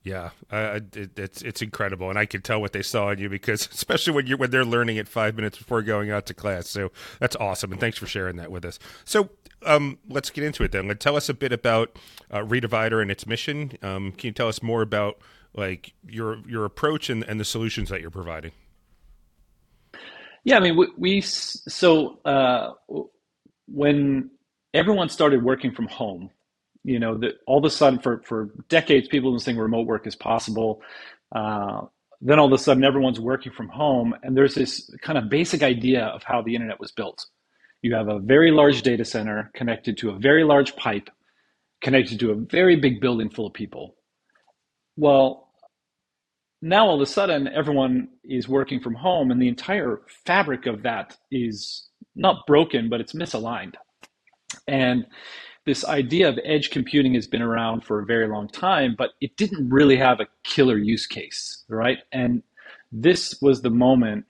Yeah, 0.04 0.32
uh, 0.52 0.80
it, 0.94 1.20
it's 1.20 1.44
it's 1.44 1.62
incredible, 1.62 2.10
and 2.10 2.18
I 2.18 2.26
can 2.26 2.42
tell 2.42 2.60
what 2.60 2.74
they 2.74 2.82
saw 2.82 3.12
in 3.12 3.20
you 3.20 3.30
because, 3.30 3.70
especially 3.74 4.14
when 4.14 4.26
you 4.26 4.36
when 4.36 4.50
they're 4.50 4.66
learning 4.66 4.98
it 4.98 5.08
five 5.08 5.36
minutes 5.36 5.60
before 5.60 5.84
going 5.84 6.10
out 6.10 6.26
to 6.28 6.34
class. 6.34 6.68
So 6.68 6.92
that's 7.20 7.36
awesome, 7.36 7.72
and 7.72 7.80
thanks 7.80 8.00
for 8.00 8.08
sharing 8.08 8.38
that 8.38 8.52
with 8.52 8.66
us. 8.66 8.80
So 9.06 9.30
um, 9.64 10.00
let's 10.10 10.32
get 10.32 10.44
into 10.44 10.64
it 10.64 10.72
then. 10.72 10.90
Tell 10.98 11.16
us 11.16 11.30
a 11.30 11.36
bit 11.36 11.54
about 11.54 12.00
uh, 12.32 12.40
Redivider 12.40 13.00
and 13.00 13.12
its 13.12 13.28
mission. 13.28 13.74
Um, 13.84 14.12
can 14.14 14.30
you 14.30 14.34
tell 14.34 14.48
us 14.48 14.64
more 14.64 14.82
about 14.82 15.20
like 15.54 15.94
your 16.08 16.40
your 16.48 16.66
approach 16.66 17.10
and, 17.10 17.24
and 17.24 17.40
the 17.40 17.46
solutions 17.46 17.90
that 17.90 18.02
you're 18.02 18.10
providing? 18.10 18.54
Yeah, 20.44 20.58
I 20.58 20.62
mean, 20.62 20.76
we, 20.78 20.88
we 20.98 21.22
so 21.22 22.20
uh, 22.26 22.72
when 23.68 24.32
everyone 24.74 25.10
started 25.10 25.44
working 25.44 25.72
from 25.72 25.88
home 25.88 26.32
you 26.84 27.00
know 27.00 27.18
that 27.18 27.36
all 27.48 27.60
of 27.60 27.66
a 27.66 27.70
sudden 27.70 28.00
for 28.00 28.22
for 28.26 28.50
decades 28.70 29.08
people 29.08 29.32
have 29.32 29.38
been 29.38 29.44
saying 29.44 29.58
remote 29.58 29.88
work 29.88 30.08
is 30.08 30.16
possible. 30.16 30.82
Uh, 31.34 31.82
then 32.22 32.40
all 32.40 32.46
of 32.48 32.54
a 32.54 32.58
sudden 32.58 32.84
everyone's 32.84 33.20
working 33.20 33.52
from 33.52 33.68
home 33.70 34.14
and 34.24 34.38
there's 34.38 34.56
this 34.56 34.94
kind 35.02 35.18
of 35.18 35.30
basic 35.30 35.64
idea 35.64 36.06
of 36.06 36.24
how 36.24 36.42
the 36.42 36.54
internet 36.54 36.80
was 36.80 36.92
built. 36.92 37.26
You 37.82 37.96
have 37.96 38.10
a 38.10 38.20
very 38.20 38.52
large 38.52 38.84
data 38.84 39.04
center 39.06 39.50
connected 39.56 39.98
to 40.00 40.12
a 40.12 40.20
very 40.20 40.44
large 40.44 40.76
pipe 40.76 41.10
connected 41.82 42.20
to 42.20 42.32
a 42.32 42.36
very 42.36 42.76
big 42.76 43.02
building 43.02 43.30
full 43.30 43.48
of 43.48 43.54
people. 43.54 43.96
Well 44.98 45.50
now 46.62 46.88
all 46.88 46.96
of 46.96 47.02
a 47.02 47.08
sudden 47.08 47.48
everyone 47.48 48.10
is 48.24 48.48
working 48.48 48.80
from 48.80 48.94
home 48.94 49.32
and 49.32 49.42
the 49.42 49.48
entire 49.48 50.02
fabric 50.26 50.68
of 50.68 50.84
that 50.84 51.18
is 51.32 51.88
not 52.16 52.46
broken 52.46 52.90
but 52.90 53.02
it's 53.02 53.14
misaligned. 53.14 53.76
And 54.68 55.06
this 55.66 55.86
idea 55.86 56.28
of 56.28 56.40
edge 56.44 56.72
computing 56.72 57.14
has 57.14 57.28
been 57.28 57.42
around 57.42 57.84
for 57.84 58.00
a 58.00 58.06
very 58.06 58.28
long 58.28 58.48
time, 58.48 58.96
but 58.98 59.12
it 59.22 59.38
didn't 59.38 59.70
really 59.70 59.98
have 59.98 60.20
a 60.20 60.28
killer 60.44 60.78
use 60.78 61.06
case, 61.06 61.64
right? 61.70 62.00
And 62.12 62.42
this 62.92 63.40
was 63.42 63.62
the 63.62 63.70
moment, 63.70 64.26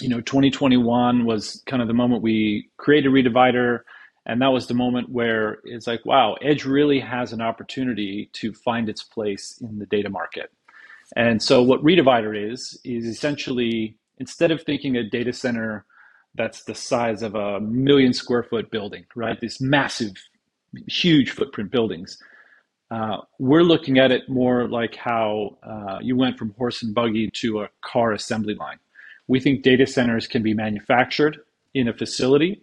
you 0.00 0.08
know, 0.08 0.20
2021 0.20 1.26
was 1.26 1.62
kind 1.66 1.82
of 1.82 1.88
the 1.88 1.94
moment 1.94 2.22
we 2.22 2.70
created 2.78 3.12
Redivider. 3.12 3.80
And 4.26 4.40
that 4.40 4.48
was 4.48 4.66
the 4.66 4.74
moment 4.74 5.10
where 5.10 5.58
it's 5.64 5.86
like, 5.86 6.04
wow, 6.06 6.34
Edge 6.40 6.64
really 6.64 6.98
has 6.98 7.34
an 7.34 7.42
opportunity 7.42 8.30
to 8.32 8.54
find 8.54 8.88
its 8.88 9.02
place 9.02 9.58
in 9.60 9.78
the 9.78 9.86
data 9.86 10.08
market. 10.08 10.50
And 11.14 11.42
so 11.42 11.62
what 11.62 11.84
Redivider 11.84 12.50
is, 12.52 12.80
is 12.84 13.04
essentially 13.04 13.96
instead 14.18 14.50
of 14.50 14.62
thinking 14.62 14.96
a 14.96 15.08
data 15.08 15.32
center 15.32 15.84
that's 16.34 16.64
the 16.64 16.74
size 16.74 17.22
of 17.22 17.34
a 17.34 17.60
million 17.60 18.12
square 18.12 18.42
foot 18.42 18.70
building, 18.70 19.04
right? 19.14 19.40
This 19.40 19.60
massive 19.60 20.14
huge 20.86 21.30
footprint 21.30 21.70
buildings. 21.70 22.18
Uh, 22.90 23.18
we're 23.38 23.62
looking 23.62 23.98
at 23.98 24.12
it 24.12 24.28
more 24.28 24.68
like 24.68 24.94
how 24.94 25.56
uh, 25.62 25.98
you 26.00 26.16
went 26.16 26.38
from 26.38 26.54
horse 26.56 26.82
and 26.82 26.94
buggy 26.94 27.30
to 27.30 27.62
a 27.62 27.68
car 27.82 28.12
assembly 28.12 28.54
line. 28.54 28.78
We 29.26 29.40
think 29.40 29.62
data 29.62 29.86
centers 29.86 30.26
can 30.26 30.42
be 30.42 30.54
manufactured 30.54 31.38
in 31.72 31.88
a 31.88 31.94
facility. 31.94 32.62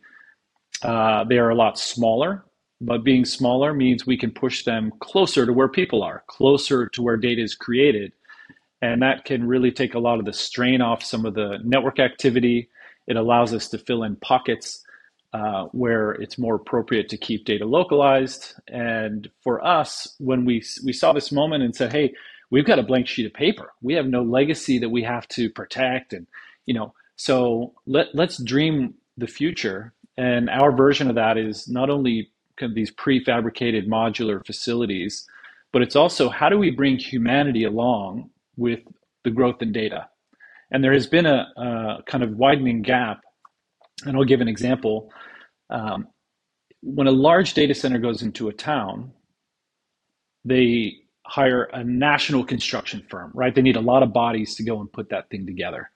Uh, 0.84 1.24
they 1.25 1.38
are 1.38 1.50
a 1.50 1.56
lot 1.56 1.77
smaller, 1.77 2.46
but 2.80 3.03
being 3.03 3.25
smaller 3.25 3.74
means 3.74 4.06
we 4.06 4.18
can 4.18 4.32
push 4.32 4.63
them 4.63 4.91
closer 5.00 5.46
to 5.46 5.53
where 5.53 5.68
people 5.68 6.03
are, 6.03 6.24
closer 6.27 6.88
to 6.89 7.01
where 7.01 7.18
data 7.18 7.41
is 7.41 7.56
created. 7.56 8.13
And 8.82 9.01
that 9.01 9.25
can 9.25 9.48
really 9.48 9.72
take 9.72 9.96
a 9.96 10.00
lot 10.00 10.20
of 10.20 10.25
the 10.25 10.34
strain 10.34 10.82
off 10.82 11.03
some 11.03 11.25
of 11.25 11.34
the 11.34 11.60
network 11.63 12.00
activity. 12.00 12.70
It 13.08 13.15
allows 13.15 13.53
us 13.53 13.68
to 13.70 13.77
fill 13.77 14.03
in 14.03 14.15
pockets 14.18 14.84
uh, 15.33 15.65
where 15.71 16.11
it's 16.13 16.38
more 16.38 16.55
appropriate 16.55 17.09
to 17.09 17.17
keep 17.17 17.45
data 17.45 17.65
localized. 17.65 18.53
And 18.67 19.29
for 19.43 19.65
us, 19.65 20.15
when 20.19 20.45
we 20.45 20.63
we 20.83 20.93
saw 20.93 21.13
this 21.13 21.31
moment 21.31 21.63
and 21.63 21.75
said, 21.75 21.91
"Hey, 21.91 22.13
we've 22.50 22.65
got 22.65 22.79
a 22.79 22.83
blank 22.83 23.07
sheet 23.07 23.25
of 23.25 23.33
paper. 23.33 23.73
We 23.81 23.93
have 23.95 24.07
no 24.07 24.23
legacy 24.23 24.79
that 24.79 24.89
we 24.89 25.03
have 25.03 25.27
to 25.29 25.50
protect, 25.50 26.13
and 26.13 26.27
you 26.65 26.73
know, 26.73 26.93
so 27.15 27.73
let 27.85 28.13
let's 28.13 28.38
dream 28.43 28.95
the 29.17 29.27
future. 29.27 29.93
And 30.17 30.50
our 30.50 30.71
version 30.71 31.09
of 31.09 31.15
that 31.15 31.38
is 31.38 31.67
not 31.67 31.89
only 31.89 32.29
kind 32.57 32.71
of 32.71 32.75
these 32.75 32.91
prefabricated 32.91 33.88
modular 33.88 34.45
facilities, 34.45 35.27
but 35.71 35.81
it's 35.81 35.95
also 35.95 36.29
how 36.29 36.50
do 36.50 36.57
we 36.57 36.71
bring 36.71 36.97
humanity 36.97 37.63
along 37.63 38.29
with 38.57 38.79
the 39.23 39.31
growth 39.31 39.61
in 39.61 39.71
data? 39.71 40.07
And 40.71 40.83
there 40.83 40.93
has 40.93 41.07
been 41.07 41.25
a, 41.25 41.47
a 41.57 42.03
kind 42.05 42.23
of 42.23 42.38
widening 42.38 42.81
gap. 42.81 43.21
And 44.05 44.17
I'll 44.17 44.24
give 44.24 44.41
an 44.41 44.48
example. 44.48 45.12
Um, 45.70 46.08
when 46.81 47.08
a 47.08 47.12
large 47.12 47.53
data 47.53 47.74
center 47.74 48.00
goes 48.00 48.22
into 48.22 48.50
a 48.50 48.53
town, 48.53 49.12
they 50.43 50.96
hire 51.25 51.63
a 51.74 51.84
national 51.84 52.43
construction 52.43 53.05
firm, 53.10 53.31
right? 53.34 53.53
They 53.53 53.62
need 53.62 53.75
a 53.75 53.81
lot 53.81 54.03
of 54.03 54.12
bodies 54.13 54.55
to 54.55 54.63
go 54.63 54.79
and 54.79 54.91
put 54.91 55.10
that 55.10 55.29
thing 55.29 55.46
together. 55.46 55.91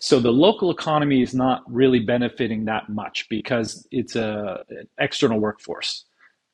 So 0.00 0.20
the 0.20 0.30
local 0.30 0.70
economy 0.70 1.22
is 1.22 1.34
not 1.34 1.62
really 1.66 2.00
benefiting 2.00 2.64
that 2.66 2.88
much 2.88 3.26
because 3.28 3.86
it's 3.90 4.14
a 4.16 4.64
an 4.70 4.88
external 4.98 5.40
workforce. 5.40 6.04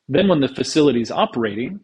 Then 0.09 0.29
when 0.29 0.41
the 0.41 0.49
facility 0.49 1.01
is 1.01 1.11
operating, 1.11 1.81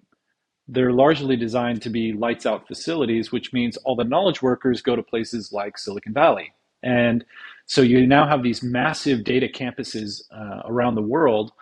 they're 0.68 0.92
largely 0.92 1.37
designed 1.37 1.82
to 1.82 1.90
be 1.90 2.12
lights 2.12 2.47
out 2.47 2.66
facilities, 2.66 3.32
which 3.32 3.52
means 3.52 3.76
all 3.78 3.97
the 3.97 4.04
knowledge 4.04 4.40
workers 4.40 4.82
go 4.82 4.97
to 4.97 5.02
places 5.02 5.52
like 5.52 5.76
Silicon 5.76 6.14
Valley. 6.14 6.52
And 6.82 7.25
so 7.70 7.82
you 7.82 8.04
now 8.04 8.26
have 8.26 8.42
these 8.42 8.64
massive 8.64 9.22
data 9.22 9.46
campuses 9.46 10.22
uh, 10.32 10.62
around 10.64 10.96
the 10.96 11.02
world 11.02 11.52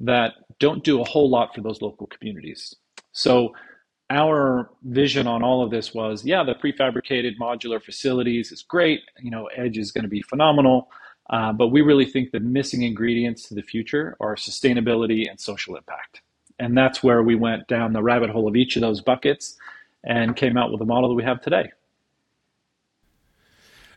that 0.00 0.32
don't 0.58 0.82
do 0.82 1.00
a 1.00 1.04
whole 1.04 1.30
lot 1.30 1.54
for 1.54 1.60
those 1.60 1.80
local 1.80 2.08
communities. 2.08 2.74
So 3.12 3.54
our 4.10 4.70
vision 4.82 5.28
on 5.28 5.44
all 5.44 5.62
of 5.62 5.70
this 5.70 5.94
was, 5.94 6.24
yeah, 6.24 6.42
the 6.42 6.56
prefabricated 6.56 7.34
modular 7.40 7.80
facilities 7.80 8.50
is 8.50 8.62
great. 8.62 9.02
You 9.20 9.30
know, 9.30 9.46
Edge 9.54 9.78
is 9.78 9.92
going 9.92 10.02
to 10.02 10.08
be 10.08 10.20
phenomenal. 10.22 10.90
Uh, 11.30 11.52
but 11.52 11.68
we 11.68 11.80
really 11.80 12.06
think 12.06 12.32
the 12.32 12.40
missing 12.40 12.82
ingredients 12.82 13.46
to 13.46 13.54
the 13.54 13.62
future 13.62 14.16
are 14.18 14.34
sustainability 14.34 15.30
and 15.30 15.38
social 15.38 15.76
impact. 15.76 16.22
And 16.58 16.76
that's 16.76 17.04
where 17.04 17.22
we 17.22 17.36
went 17.36 17.68
down 17.68 17.92
the 17.92 18.02
rabbit 18.02 18.30
hole 18.30 18.48
of 18.48 18.56
each 18.56 18.74
of 18.74 18.82
those 18.82 19.00
buckets 19.00 19.56
and 20.02 20.34
came 20.34 20.56
out 20.56 20.72
with 20.72 20.80
the 20.80 20.86
model 20.86 21.10
that 21.10 21.14
we 21.14 21.22
have 21.22 21.40
today. 21.40 21.70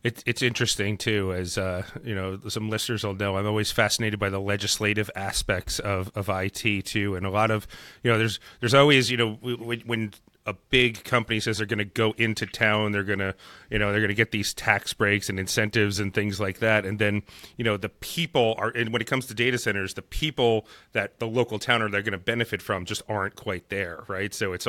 It's 0.06 0.22
it's 0.28 0.44
interesting 0.44 0.98
too, 0.98 1.34
as 1.34 1.58
uh, 1.58 1.82
you 2.04 2.14
know, 2.14 2.40
some 2.48 2.70
listeners 2.70 3.04
will 3.04 3.16
know. 3.16 3.38
I'm 3.38 3.48
always 3.48 3.72
fascinated 3.72 4.20
by 4.20 4.30
the 4.30 4.40
legislative 4.40 5.10
aspects 5.16 5.80
of, 5.80 6.12
of 6.14 6.30
IT 6.30 6.86
too, 6.86 7.16
and 7.16 7.26
a 7.26 7.32
lot 7.32 7.50
of 7.50 7.66
you 8.04 8.12
know, 8.12 8.20
there's 8.20 8.40
there's 8.60 8.76
always 8.76 9.10
you 9.10 9.18
know 9.18 9.34
when, 9.42 9.80
when 9.80 10.14
a 10.46 10.54
big 10.54 11.04
company 11.04 11.40
says 11.40 11.58
they're 11.58 11.66
going 11.66 11.80
to 11.80 11.86
go 11.86 12.14
into 12.18 12.46
town, 12.46 12.92
they're 12.92 13.04
going 13.04 13.20
to, 13.20 13.34
you 13.72 13.80
know, 13.80 13.92
they're 13.92 14.00
going 14.00 14.10
to 14.10 14.16
get 14.16 14.32
these 14.32 14.54
tax 14.54 14.94
breaks 14.94 15.28
and 15.28 15.40
incentives 15.40 16.00
and 16.00 16.14
things 16.14 16.40
like 16.40 16.60
that. 16.60 16.86
And 16.86 17.00
then, 17.00 17.24
you 17.58 17.64
know, 17.64 17.78
the 17.78 17.90
people 17.90 18.54
are, 18.60 18.70
and 18.70 18.94
when 18.94 19.02
it 19.02 19.08
comes 19.08 19.26
to 19.28 19.34
data 19.34 19.58
centers, 19.58 19.96
the 19.96 20.04
people 20.04 20.68
that 20.92 21.20
the 21.20 21.26
local 21.26 21.58
town 21.58 21.82
are 21.82 21.90
they're 21.90 22.04
going 22.04 22.12
to 22.12 22.18
benefit 22.20 22.62
from 22.62 22.86
just 22.86 23.02
aren't 23.10 23.36
quite 23.36 23.70
there, 23.70 24.04
right? 24.08 24.34
So 24.34 24.54
it's 24.54 24.68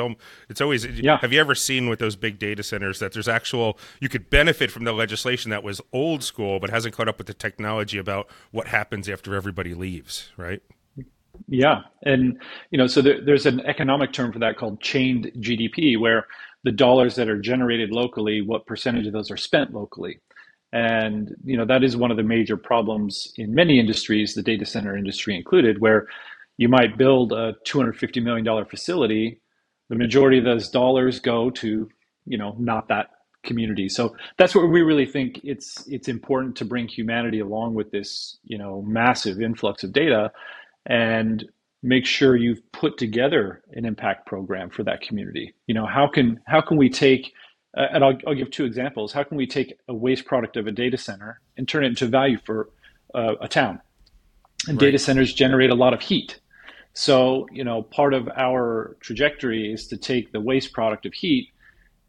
it's 0.49 0.61
always. 0.61 0.85
Yeah. 0.85 1.17
Have 1.17 1.31
you 1.31 1.39
ever 1.39 1.53
seen 1.53 1.89
with 1.89 1.99
those 1.99 2.15
big 2.15 2.39
data 2.39 2.63
centers 2.63 2.99
that 2.99 3.13
there's 3.13 3.27
actual 3.27 3.77
you 3.99 4.09
could 4.09 4.29
benefit 4.29 4.71
from 4.71 4.83
the 4.83 4.93
legislation 4.93 5.51
that 5.51 5.63
was 5.63 5.79
old 5.93 6.23
school 6.23 6.59
but 6.59 6.69
hasn't 6.69 6.95
caught 6.95 7.07
up 7.07 7.17
with 7.17 7.27
the 7.27 7.33
technology 7.33 7.97
about 7.97 8.27
what 8.51 8.67
happens 8.67 9.07
after 9.07 9.35
everybody 9.35 9.73
leaves, 9.73 10.31
right? 10.37 10.61
Yeah, 11.47 11.81
and 12.03 12.41
you 12.71 12.77
know, 12.77 12.87
so 12.87 13.01
there, 13.01 13.23
there's 13.23 13.45
an 13.45 13.61
economic 13.61 14.13
term 14.13 14.31
for 14.33 14.39
that 14.39 14.57
called 14.57 14.81
chained 14.81 15.31
GDP, 15.39 15.99
where 15.99 16.25
the 16.63 16.71
dollars 16.71 17.15
that 17.15 17.29
are 17.29 17.39
generated 17.39 17.91
locally, 17.91 18.41
what 18.41 18.65
percentage 18.65 19.07
of 19.07 19.13
those 19.13 19.31
are 19.31 19.37
spent 19.37 19.73
locally, 19.73 20.19
and 20.73 21.35
you 21.43 21.57
know 21.57 21.65
that 21.65 21.83
is 21.83 21.97
one 21.97 22.11
of 22.11 22.17
the 22.17 22.23
major 22.23 22.57
problems 22.57 23.31
in 23.37 23.53
many 23.55 23.79
industries, 23.79 24.33
the 24.33 24.43
data 24.43 24.65
center 24.65 24.97
industry 24.97 25.35
included, 25.35 25.79
where 25.81 26.07
you 26.57 26.69
might 26.69 26.97
build 26.97 27.33
a 27.33 27.53
250 27.65 28.21
million 28.21 28.45
dollar 28.45 28.65
facility, 28.65 29.41
the 29.89 29.95
majority 29.95 30.39
of 30.39 30.45
those 30.45 30.69
dollars 30.69 31.19
go 31.19 31.49
to 31.51 31.89
you 32.25 32.37
know 32.39 32.55
not 32.59 32.87
that 32.89 33.07
community. 33.43 33.87
So 33.89 34.15
that's 34.39 34.55
where 34.55 34.65
we 34.65 34.81
really 34.81 35.05
think 35.05 35.41
it's 35.43 35.87
it's 35.87 36.07
important 36.07 36.55
to 36.57 36.65
bring 36.65 36.87
humanity 36.87 37.39
along 37.41 37.75
with 37.75 37.91
this 37.91 38.39
you 38.45 38.57
know 38.57 38.81
massive 38.81 39.41
influx 39.41 39.83
of 39.83 39.93
data 39.93 40.31
and 40.87 41.45
make 41.83 42.05
sure 42.05 42.35
you've 42.35 42.71
put 42.71 42.97
together 42.97 43.61
an 43.73 43.85
impact 43.85 44.25
program 44.25 44.69
for 44.69 44.83
that 44.83 45.01
community. 45.01 45.53
You 45.67 45.75
know, 45.75 45.85
how 45.85 46.07
can 46.07 46.39
how 46.47 46.61
can 46.61 46.77
we 46.77 46.89
take 46.89 47.33
uh, 47.77 47.85
and 47.91 48.03
I'll, 48.03 48.17
I'll 48.25 48.33
give 48.33 48.49
two 48.49 48.65
examples. 48.65 49.13
How 49.13 49.23
can 49.23 49.37
we 49.37 49.45
take 49.45 49.77
a 49.87 49.93
waste 49.93 50.25
product 50.25 50.57
of 50.57 50.65
a 50.65 50.71
data 50.71 50.97
center 50.97 51.39
and 51.57 51.67
turn 51.67 51.83
it 51.83 51.87
into 51.87 52.07
value 52.07 52.39
for 52.43 52.69
uh, 53.13 53.35
a 53.39 53.47
town? 53.47 53.79
And 54.67 54.81
right. 54.81 54.87
data 54.87 54.97
centers 54.97 55.33
generate 55.33 55.69
a 55.69 55.75
lot 55.75 55.93
of 55.93 56.01
heat. 56.01 56.39
So, 56.93 57.47
you 57.51 57.63
know, 57.63 57.83
part 57.83 58.15
of 58.15 58.27
our 58.35 58.97
trajectory 59.01 59.71
is 59.71 59.87
to 59.89 59.97
take 59.97 60.31
the 60.31 60.41
waste 60.41 60.73
product 60.73 61.05
of 61.05 61.13
heat 61.13 61.49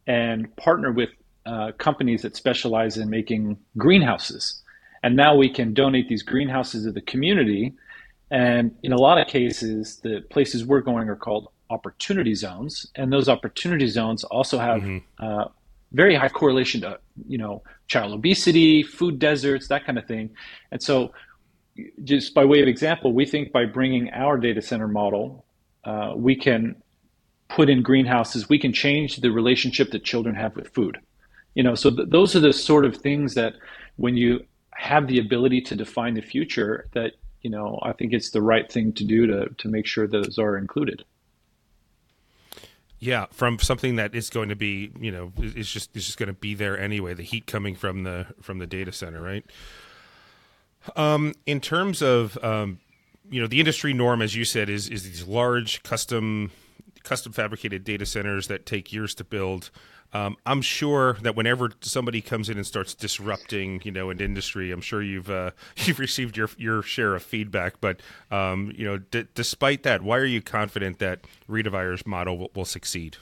and 0.07 0.55
partner 0.57 0.91
with 0.91 1.11
uh, 1.45 1.73
companies 1.73 2.23
that 2.23 2.37
specialize 2.37 2.97
in 2.97 3.11
making 3.11 3.59
greenhouses. 3.77 4.63
And 5.03 5.15
now 5.15 5.37
we 5.37 5.53
can 5.53 5.75
donate 5.75 6.09
these 6.09 6.23
greenhouses 6.23 6.85
to 6.85 6.93
the 6.93 7.03
community 7.03 7.75
and 8.31 8.77
in 8.83 8.93
a 8.93 8.97
lot 8.97 9.19
of 9.19 9.27
cases, 9.27 10.01
the 10.03 10.21
places 10.31 10.65
we're 10.65 10.81
going 10.81 11.09
are 11.09 11.17
called 11.17 11.49
opportunity 11.71 12.35
zones, 12.35 12.87
and 12.95 13.13
those 13.13 13.29
opportunity 13.29 13.87
zones 13.87 14.25
also 14.25 14.59
have 14.59 14.83
mm-hmm. 14.83 15.25
uh, 15.25 15.47
very 15.93 16.15
high 16.15 16.29
correlation 16.29 16.81
to 16.83 16.99
you 17.27 17.39
know 17.39 17.63
child 17.87 18.13
obesity, 18.13 18.83
food 18.83 19.19
deserts, 19.19 19.69
that 19.69 19.87
kind 19.87 19.99
of 19.99 20.07
thing. 20.07 20.31
And 20.71 20.83
so, 20.83 21.13
just 22.05 22.35
by 22.35 22.45
way 22.45 22.61
of 22.61 22.69
example, 22.69 23.13
we 23.13 23.25
think 23.25 23.53
by 23.53 23.65
bringing 23.65 24.11
our 24.11 24.37
data 24.37 24.61
center 24.61 24.89
model, 24.89 25.45
uh, 25.85 26.13
we 26.15 26.37
can 26.37 26.77
put 27.49 27.71
in 27.71 27.83
greenhouses. 27.83 28.49
We 28.49 28.59
can 28.59 28.73
change 28.73 29.17
the 29.17 29.31
relationship 29.31 29.91
that 29.93 30.05
children 30.05 30.35
have 30.35 30.55
with 30.55 30.69
food. 30.75 30.99
You 31.55 31.63
know, 31.63 31.75
so 31.75 31.91
th- 31.91 32.09
those 32.11 32.37
are 32.37 32.41
the 32.41 32.53
sort 32.53 32.85
of 32.85 32.97
things 32.97 33.35
that 33.35 33.55
when 33.97 34.17
you 34.17 34.45
have 34.75 35.09
the 35.09 35.19
ability 35.19 35.63
to 35.63 35.75
define 35.75 36.15
the 36.15 36.21
future 36.21 36.89
that 36.93 37.15
you 37.43 37.51
know, 37.51 37.79
I 37.83 37.93
think 37.93 38.13
it's 38.13 38.31
the 38.31 38.43
right 38.43 38.71
thing 38.71 38.93
to 38.95 39.05
do 39.05 39.27
to 39.27 39.49
to 39.59 39.69
make 39.69 39.87
sure 39.87 40.07
those 40.07 40.39
are 40.39 40.57
included. 40.57 41.05
Yeah, 43.01 43.27
from 43.31 43.61
something 43.61 43.97
that 43.97 44.15
is 44.15 44.29
going 44.29 44.49
to 44.49 44.57
be, 44.57 44.91
you 44.99 45.13
know, 45.13 45.33
it's 45.39 45.71
just 45.71 45.95
it's 45.95 46.07
just 46.07 46.19
going 46.19 46.29
to 46.29 46.33
be 46.33 46.55
there 46.55 46.79
anyway. 46.79 47.15
The 47.15 47.23
heat 47.23 47.47
coming 47.47 47.77
from 47.77 48.03
the 48.03 48.27
from 48.41 48.59
the 48.59 48.67
data 48.67 48.91
center, 48.91 49.23
right? 49.23 49.45
Um, 50.97 51.35
in 51.47 51.61
terms 51.61 52.03
of, 52.03 52.43
um, 52.43 52.81
you 53.31 53.41
know, 53.41 53.47
the 53.47 53.61
industry 53.61 53.93
norm, 53.93 54.23
as 54.23 54.35
you 54.35 54.45
said, 54.45 54.69
is 54.69 54.89
is 54.89 55.05
these 55.05 55.27
large 55.27 55.83
custom 55.85 56.51
custom 57.05 57.33
fabricated 57.33 57.85
data 57.85 58.05
centers 58.05 58.49
that 58.49 58.67
take 58.67 58.93
years 58.93 59.15
to 59.15 59.25
build. 59.25 59.71
Um, 60.13 60.37
I'm 60.47 60.63
sure 60.63 61.15
that 61.23 61.37
whenever 61.37 61.71
somebody 61.81 62.23
comes 62.23 62.49
in 62.49 62.57
and 62.57 62.67
starts 62.67 62.95
disrupting, 62.95 63.83
you 63.85 63.93
know, 63.93 64.09
an 64.11 64.21
industry, 64.21 64.71
I'm 64.71 64.81
sure 64.81 65.03
you've 65.03 65.31
uh, 65.31 65.51
you've 65.77 65.99
received 65.99 66.37
your 66.37 66.49
your 66.57 66.83
share 66.83 67.15
of 67.15 67.23
feedback. 67.23 67.81
But 67.81 68.01
um, 68.31 68.73
you 68.75 68.85
know, 68.87 68.99
d- 68.99 69.27
despite 69.35 69.83
that, 69.83 70.03
why 70.03 70.19
are 70.19 70.25
you 70.25 70.41
confident 70.41 70.99
that 70.99 71.21
Redivider's 71.49 72.07
model 72.07 72.39
will, 72.39 72.51
will 72.55 72.65
succeed? 72.65 73.17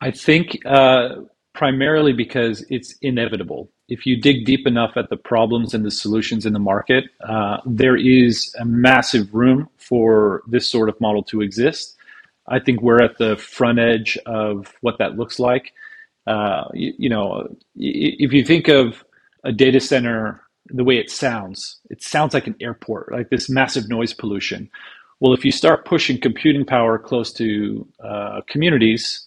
I 0.00 0.10
think 0.10 0.58
uh, 0.66 1.16
primarily 1.54 2.12
because 2.12 2.64
it's 2.70 2.96
inevitable. 3.02 3.70
If 3.88 4.06
you 4.06 4.20
dig 4.20 4.44
deep 4.44 4.66
enough 4.66 4.96
at 4.96 5.10
the 5.10 5.16
problems 5.16 5.74
and 5.74 5.84
the 5.84 5.90
solutions 5.90 6.46
in 6.46 6.52
the 6.52 6.58
market, 6.58 7.04
uh, 7.20 7.58
there 7.66 7.96
is 7.96 8.54
a 8.58 8.64
massive 8.64 9.32
room 9.34 9.68
for 9.76 10.42
this 10.46 10.68
sort 10.68 10.88
of 10.88 11.00
model 11.00 11.22
to 11.24 11.40
exist. 11.40 11.96
I 12.46 12.58
think 12.58 12.82
we're 12.82 13.02
at 13.02 13.18
the 13.18 13.36
front 13.36 13.78
edge 13.78 14.18
of 14.26 14.72
what 14.80 14.98
that 14.98 15.16
looks 15.16 15.38
like. 15.38 15.72
Uh, 16.26 16.64
you, 16.74 16.92
you, 16.98 17.08
know, 17.08 17.48
if 17.76 18.32
you 18.32 18.44
think 18.44 18.68
of 18.68 19.04
a 19.44 19.52
data 19.52 19.80
center, 19.80 20.42
the 20.66 20.84
way 20.84 20.98
it 20.98 21.10
sounds, 21.10 21.78
it 21.90 22.02
sounds 22.02 22.34
like 22.34 22.46
an 22.46 22.56
airport, 22.60 23.12
like 23.12 23.30
this 23.30 23.48
massive 23.48 23.88
noise 23.88 24.12
pollution. 24.12 24.70
Well, 25.20 25.34
if 25.34 25.44
you 25.44 25.52
start 25.52 25.84
pushing 25.84 26.20
computing 26.20 26.64
power 26.64 26.98
close 26.98 27.32
to 27.34 27.86
uh, 28.02 28.40
communities, 28.48 29.26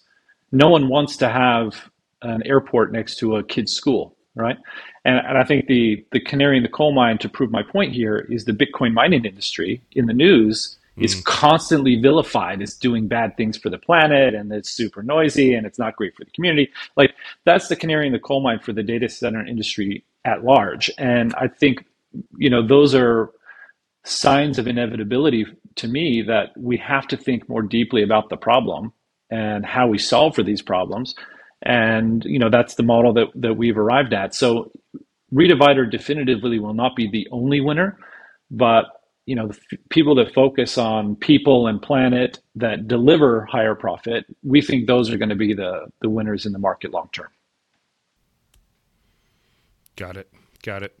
no 0.52 0.68
one 0.68 0.88
wants 0.88 1.16
to 1.18 1.28
have 1.28 1.90
an 2.22 2.42
airport 2.46 2.92
next 2.92 3.16
to 3.18 3.36
a 3.36 3.44
kid's 3.44 3.72
school, 3.72 4.16
right? 4.34 4.56
And, 5.04 5.18
and 5.18 5.38
I 5.38 5.44
think 5.44 5.66
the 5.66 6.04
the 6.12 6.20
canary 6.20 6.56
in 6.56 6.62
the 6.62 6.68
coal 6.68 6.92
mine 6.92 7.18
to 7.18 7.28
prove 7.28 7.50
my 7.50 7.62
point 7.62 7.92
here 7.92 8.26
is 8.30 8.44
the 8.44 8.52
Bitcoin 8.52 8.92
mining 8.92 9.24
industry 9.24 9.82
in 9.92 10.06
the 10.06 10.12
news 10.12 10.75
is 10.96 11.16
mm. 11.16 11.24
constantly 11.24 11.96
vilified 11.96 12.62
as 12.62 12.74
doing 12.74 13.08
bad 13.08 13.36
things 13.36 13.56
for 13.58 13.70
the 13.70 13.78
planet 13.78 14.34
and 14.34 14.50
it's 14.52 14.70
super 14.70 15.02
noisy 15.02 15.54
and 15.54 15.66
it's 15.66 15.78
not 15.78 15.96
great 15.96 16.14
for 16.16 16.24
the 16.24 16.30
community. 16.30 16.70
Like 16.96 17.14
that's 17.44 17.68
the 17.68 17.76
canary 17.76 18.06
in 18.06 18.12
the 18.12 18.18
coal 18.18 18.40
mine 18.40 18.60
for 18.60 18.72
the 18.72 18.82
data 18.82 19.08
center 19.08 19.44
industry 19.44 20.04
at 20.24 20.44
large. 20.44 20.90
And 20.98 21.34
I 21.34 21.48
think, 21.48 21.84
you 22.36 22.50
know, 22.50 22.66
those 22.66 22.94
are 22.94 23.30
signs 24.04 24.58
of 24.58 24.68
inevitability 24.68 25.44
to 25.74 25.88
me 25.88 26.22
that 26.22 26.56
we 26.56 26.76
have 26.76 27.06
to 27.08 27.16
think 27.16 27.48
more 27.48 27.62
deeply 27.62 28.02
about 28.02 28.28
the 28.28 28.36
problem 28.36 28.92
and 29.30 29.66
how 29.66 29.88
we 29.88 29.98
solve 29.98 30.34
for 30.34 30.42
these 30.42 30.62
problems. 30.62 31.14
And 31.62 32.24
you 32.24 32.38
know 32.38 32.50
that's 32.50 32.74
the 32.74 32.82
model 32.82 33.12
that 33.14 33.28
that 33.34 33.54
we've 33.54 33.76
arrived 33.76 34.12
at. 34.12 34.34
So 34.34 34.70
Redivider 35.34 35.90
definitively 35.90 36.58
will 36.58 36.74
not 36.74 36.94
be 36.94 37.10
the 37.10 37.26
only 37.32 37.60
winner, 37.60 37.98
but 38.50 38.84
you 39.26 39.34
know 39.34 39.48
f- 39.48 39.78
people 39.90 40.14
that 40.14 40.32
focus 40.32 40.78
on 40.78 41.16
people 41.16 41.66
and 41.66 41.82
planet 41.82 42.40
that 42.54 42.88
deliver 42.88 43.44
higher 43.44 43.74
profit, 43.74 44.24
we 44.42 44.62
think 44.62 44.86
those 44.86 45.10
are 45.10 45.18
going 45.18 45.28
to 45.28 45.36
be 45.36 45.52
the 45.52 45.86
the 46.00 46.08
winners 46.08 46.46
in 46.46 46.52
the 46.52 46.58
market 46.58 46.92
long 46.92 47.08
term. 47.12 47.28
Got 49.96 50.16
it. 50.16 50.32
Got 50.62 50.82
it. 50.82 50.98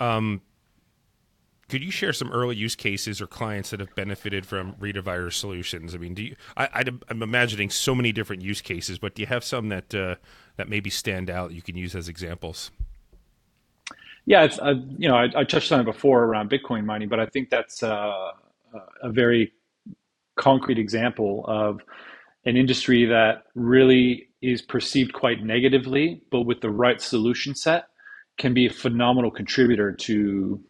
Um, 0.00 0.42
could 1.68 1.84
you 1.84 1.90
share 1.90 2.14
some 2.14 2.30
early 2.30 2.56
use 2.56 2.74
cases 2.74 3.20
or 3.20 3.26
clients 3.26 3.70
that 3.70 3.80
have 3.80 3.94
benefited 3.94 4.46
from 4.46 4.74
Redivider 4.74 5.32
solutions? 5.32 5.94
I 5.94 5.98
mean, 5.98 6.14
do 6.14 6.22
you? 6.22 6.36
I, 6.56 6.84
am 7.10 7.22
imagining 7.22 7.68
so 7.68 7.94
many 7.94 8.10
different 8.10 8.42
use 8.42 8.62
cases, 8.62 8.98
but 8.98 9.14
do 9.14 9.22
you 9.22 9.26
have 9.26 9.44
some 9.44 9.68
that 9.68 9.94
uh, 9.94 10.14
that 10.56 10.68
maybe 10.68 10.88
stand 10.88 11.28
out 11.28 11.52
you 11.52 11.60
can 11.60 11.76
use 11.76 11.94
as 11.94 12.08
examples? 12.08 12.70
Yeah, 14.28 14.44
it's, 14.44 14.58
uh, 14.58 14.74
you 14.98 15.08
know, 15.08 15.16
I, 15.16 15.28
I, 15.34 15.44
touched 15.44 15.72
on 15.72 15.80
it 15.80 15.84
before 15.84 16.22
around 16.24 16.50
Bitcoin 16.50 16.84
mining, 16.84 17.08
but 17.08 17.18
I 17.18 17.24
think 17.24 17.48
that's 17.48 17.82
uh, 17.82 18.32
a 19.02 19.10
very 19.10 19.54
concrete 20.36 20.78
example 20.78 21.46
of 21.48 21.80
an 22.44 22.54
industry 22.54 23.06
that 23.06 23.44
really 23.54 24.28
is 24.42 24.60
perceived 24.60 25.14
quite 25.14 25.42
negatively, 25.42 26.20
but 26.30 26.42
with 26.42 26.60
the 26.60 26.68
right 26.68 27.00
solution 27.00 27.54
set, 27.54 27.86
can 28.36 28.52
be 28.52 28.66
a 28.66 28.70
phenomenal 28.70 29.30
contributor 29.30 29.92
to 29.92 30.60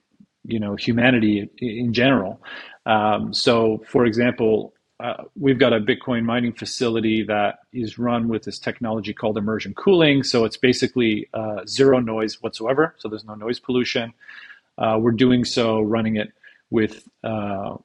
you 0.45 0.61
know 0.61 0.77
humanity 0.77 1.50
in 1.59 1.93
general. 1.93 2.41
Um, 2.87 3.35
so, 3.35 3.83
for 3.88 4.07
example, 4.07 4.73
uh, 5.00 5.25
we've 5.38 5.59
got 5.59 5.73
a 5.73 5.81
Bitcoin 5.81 6.25
mining 6.25 6.52
facility 6.52 7.23
that 7.23 7.61
is 7.73 7.99
run 7.99 8.28
with 8.28 8.43
this 8.43 8.59
technology 8.59 9.14
called 9.14 9.38
immersion 9.38 9.75
cooling. 9.75 10.23
So 10.25 10.45
it's 10.45 10.57
basically 10.57 11.28
uh, 11.35 11.64
zero 11.67 12.00
noise 12.00 12.43
whatsoever. 12.43 12.95
So 12.99 13.09
there's 13.09 13.25
no 13.25 13.35
noise 13.35 13.61
pollution. 13.61 14.12
Uh, 14.76 14.99
we're 15.00 15.12
doing 15.12 15.45
so 15.45 15.81
running 15.81 16.17
it 16.17 16.33
with 16.71 17.09
uh, 17.23 17.76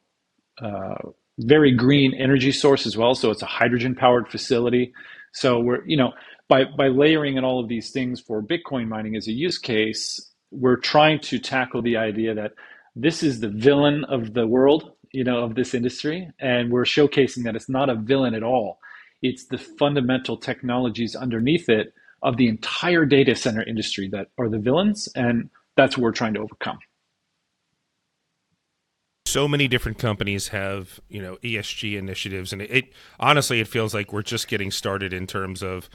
uh, 0.59 0.95
very 1.39 1.71
green 1.71 2.13
energy 2.15 2.51
source 2.51 2.85
as 2.85 2.97
well. 2.97 3.15
So 3.15 3.29
it's 3.31 3.41
a 3.41 3.47
hydrogen 3.47 3.95
powered 3.95 4.29
facility. 4.29 4.93
So 5.33 5.59
we're 5.59 5.85
you 5.85 5.97
know 5.97 6.13
by 6.47 6.65
by 6.65 6.87
layering 6.87 7.37
in 7.37 7.43
all 7.43 7.59
of 7.59 7.67
these 7.67 7.91
things 7.91 8.19
for 8.19 8.41
Bitcoin 8.41 8.87
mining 8.87 9.15
as 9.15 9.27
a 9.27 9.31
use 9.31 9.57
case, 9.57 10.31
we're 10.51 10.77
trying 10.77 11.19
to 11.21 11.39
tackle 11.39 11.81
the 11.81 11.97
idea 11.97 12.33
that 12.35 12.53
this 12.95 13.23
is 13.23 13.39
the 13.39 13.49
villain 13.49 14.03
of 14.05 14.33
the 14.33 14.45
world, 14.45 14.91
you 15.13 15.23
know, 15.23 15.43
of 15.43 15.55
this 15.55 15.73
industry, 15.73 16.29
and 16.39 16.71
we're 16.71 16.83
showcasing 16.83 17.43
that 17.43 17.55
it's 17.55 17.69
not 17.69 17.89
a 17.89 17.95
villain 17.95 18.33
at 18.33 18.43
all. 18.43 18.79
It's 19.21 19.45
the 19.45 19.57
fundamental 19.57 20.35
technologies 20.35 21.15
underneath 21.15 21.69
it 21.69 21.93
of 22.23 22.37
the 22.37 22.47
entire 22.47 23.05
data 23.05 23.35
center 23.35 23.63
industry 23.63 24.09
that 24.09 24.27
are 24.37 24.49
the 24.49 24.59
villains, 24.59 25.07
and 25.15 25.49
that's 25.77 25.97
what 25.97 26.03
we're 26.03 26.11
trying 26.11 26.33
to 26.33 26.41
overcome. 26.41 26.79
So 29.25 29.47
many 29.47 29.67
different 29.67 29.97
companies 29.97 30.49
have, 30.49 30.99
you 31.09 31.21
know, 31.21 31.37
ESG 31.37 31.97
initiatives, 31.97 32.51
and 32.51 32.61
it, 32.61 32.71
it 32.71 32.93
honestly 33.19 33.59
it 33.59 33.67
feels 33.67 33.93
like 33.93 34.11
we're 34.11 34.23
just 34.23 34.47
getting 34.47 34.71
started 34.71 35.13
in 35.13 35.27
terms 35.27 35.63
of 35.63 35.89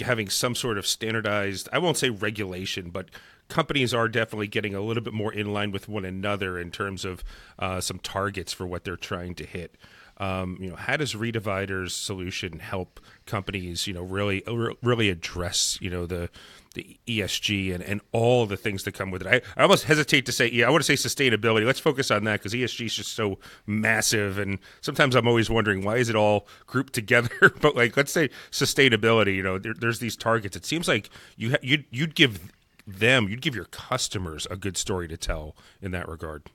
having 0.00 0.28
some 0.28 0.54
sort 0.54 0.78
of 0.78 0.86
standardized 0.86 1.68
i 1.72 1.78
won't 1.78 1.98
say 1.98 2.08
regulation 2.08 2.90
but 2.90 3.10
companies 3.52 3.92
are 3.94 4.08
definitely 4.08 4.48
getting 4.48 4.74
a 4.74 4.80
little 4.80 5.02
bit 5.02 5.12
more 5.14 5.32
in 5.32 5.52
line 5.52 5.70
with 5.70 5.88
one 5.88 6.04
another 6.04 6.58
in 6.58 6.70
terms 6.70 7.04
of 7.04 7.22
uh, 7.58 7.80
some 7.80 7.98
targets 7.98 8.52
for 8.52 8.66
what 8.66 8.84
they're 8.84 8.96
trying 8.96 9.34
to 9.34 9.46
hit 9.46 9.76
um, 10.18 10.56
you 10.60 10.68
know 10.68 10.76
how 10.76 10.96
does 10.96 11.14
redivider's 11.14 11.94
solution 11.94 12.58
help 12.58 13.00
companies 13.26 13.86
you 13.86 13.94
know 13.94 14.02
really 14.02 14.42
really 14.82 15.08
address 15.08 15.78
you 15.80 15.90
know 15.90 16.06
the 16.06 16.28
the 16.74 16.98
ESG 17.06 17.74
and, 17.74 17.82
and 17.84 18.00
all 18.12 18.46
the 18.46 18.56
things 18.56 18.84
that 18.84 18.92
come 18.92 19.10
with 19.10 19.20
it. 19.20 19.28
I, 19.28 19.60
I 19.60 19.62
almost 19.62 19.84
hesitate 19.84 20.24
to 20.24 20.32
say, 20.32 20.50
yeah, 20.50 20.66
I 20.66 20.70
want 20.70 20.82
to 20.82 20.96
say 20.96 21.08
sustainability. 21.08 21.66
Let's 21.66 21.80
focus 21.80 22.10
on 22.10 22.24
that 22.24 22.40
because 22.40 22.54
ESG 22.54 22.86
is 22.86 22.94
just 22.94 23.14
so 23.14 23.38
massive. 23.66 24.38
And 24.38 24.58
sometimes 24.80 25.14
I'm 25.14 25.28
always 25.28 25.50
wondering, 25.50 25.84
why 25.84 25.96
is 25.96 26.08
it 26.08 26.16
all 26.16 26.46
grouped 26.66 26.92
together? 26.94 27.52
but 27.60 27.76
like, 27.76 27.96
let's 27.96 28.12
say 28.12 28.30
sustainability, 28.50 29.36
you 29.36 29.42
know, 29.42 29.58
there, 29.58 29.74
there's 29.74 29.98
these 29.98 30.16
targets. 30.16 30.56
It 30.56 30.64
seems 30.64 30.88
like 30.88 31.10
you 31.36 31.50
ha- 31.50 31.58
you'd, 31.62 31.84
you'd 31.90 32.14
give 32.14 32.40
them, 32.86 33.28
you'd 33.28 33.42
give 33.42 33.54
your 33.54 33.66
customers 33.66 34.46
a 34.50 34.56
good 34.56 34.76
story 34.76 35.08
to 35.08 35.16
tell 35.16 35.56
in 35.80 35.90
that 35.92 36.08
regard. 36.08 36.50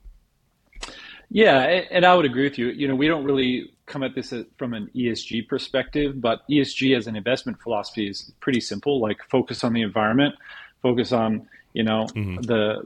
Yeah, 1.30 1.60
and 1.92 2.06
I 2.06 2.16
would 2.16 2.26
agree 2.26 2.44
with 2.44 2.58
you. 2.58 2.68
You 2.68 2.88
know, 2.88 2.96
we 2.96 3.08
don't 3.08 3.26
really 3.26 3.74
come 3.86 4.04
at 4.04 4.16
this 4.16 4.34
from 4.58 4.74
an 4.74 4.90
ESG 4.96 5.48
perspective, 5.48 6.22
but 6.22 6.48
ESG 6.50 6.96
as 6.96 7.08
an 7.08 7.16
investment 7.16 7.62
philosophy 7.62 8.08
is 8.08 8.32
pretty 8.40 8.62
simple. 8.62 9.02
Like 9.02 9.18
focus 9.30 9.64
on 9.64 9.74
the 9.74 9.82
environment, 9.82 10.36
focus 10.82 11.12
on 11.12 11.48
you 11.78 11.84
know 11.84 12.08
mm-hmm. 12.16 12.42
the 12.42 12.82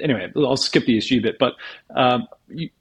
anyway. 0.00 0.32
I'll 0.36 0.56
skip 0.56 0.84
the 0.84 0.98
ESG 0.98 1.22
bit, 1.22 1.38
but 1.38 1.54
um, 1.94 2.26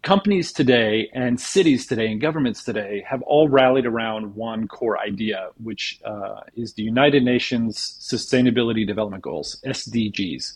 companies 0.01 0.51
today 0.51 1.11
and 1.13 1.39
cities 1.39 1.85
today 1.85 2.07
and 2.07 2.19
governments 2.19 2.63
today 2.63 3.05
have 3.07 3.21
all 3.21 3.47
rallied 3.47 3.85
around 3.85 4.33
one 4.33 4.67
core 4.67 4.99
idea, 4.99 5.49
which 5.61 5.99
uh, 6.03 6.39
is 6.55 6.73
the 6.73 6.81
United 6.81 7.23
Nations 7.23 7.95
Sustainability 8.01 8.87
Development 8.87 9.21
Goals 9.21 9.61
(SDGs), 9.63 10.53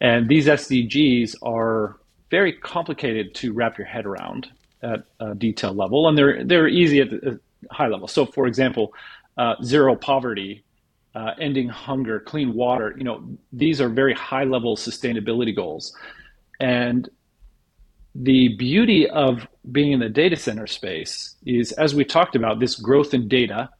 and 0.00 0.28
these 0.28 0.48
SDGs 0.48 1.36
are 1.42 1.96
very 2.28 2.54
complicated 2.54 3.36
to 3.36 3.52
wrap 3.52 3.78
your 3.78 3.86
head 3.86 4.04
around 4.04 4.48
at 4.82 5.04
a 5.20 5.36
detail 5.36 5.74
level, 5.74 6.08
and 6.08 6.18
they're 6.18 6.42
they're 6.42 6.66
easy 6.66 7.00
at 7.00 7.10
the 7.10 7.38
high 7.70 7.86
level. 7.86 8.08
So, 8.08 8.26
for 8.26 8.48
example, 8.48 8.94
uh, 9.38 9.54
zero 9.62 9.94
poverty, 9.94 10.64
uh, 11.14 11.32
ending 11.40 11.68
hunger, 11.68 12.20
clean 12.20 12.54
water. 12.54 12.94
You 12.96 13.04
know, 13.04 13.24
these 13.52 13.80
are 13.80 13.88
very 13.88 14.14
high 14.14 14.44
level 14.44 14.76
sustainability 14.76 15.54
goals, 15.54 15.96
and 16.60 17.08
the 18.14 18.56
beauty 18.56 19.08
of 19.08 19.46
being 19.72 19.92
in 19.92 20.00
the 20.00 20.08
data 20.08 20.36
center 20.36 20.66
space 20.66 21.34
is, 21.44 21.72
as 21.72 21.94
we 21.94 22.04
talked 22.04 22.36
about, 22.36 22.60
this 22.60 22.76
growth 22.76 23.12
in 23.12 23.28
data 23.28 23.70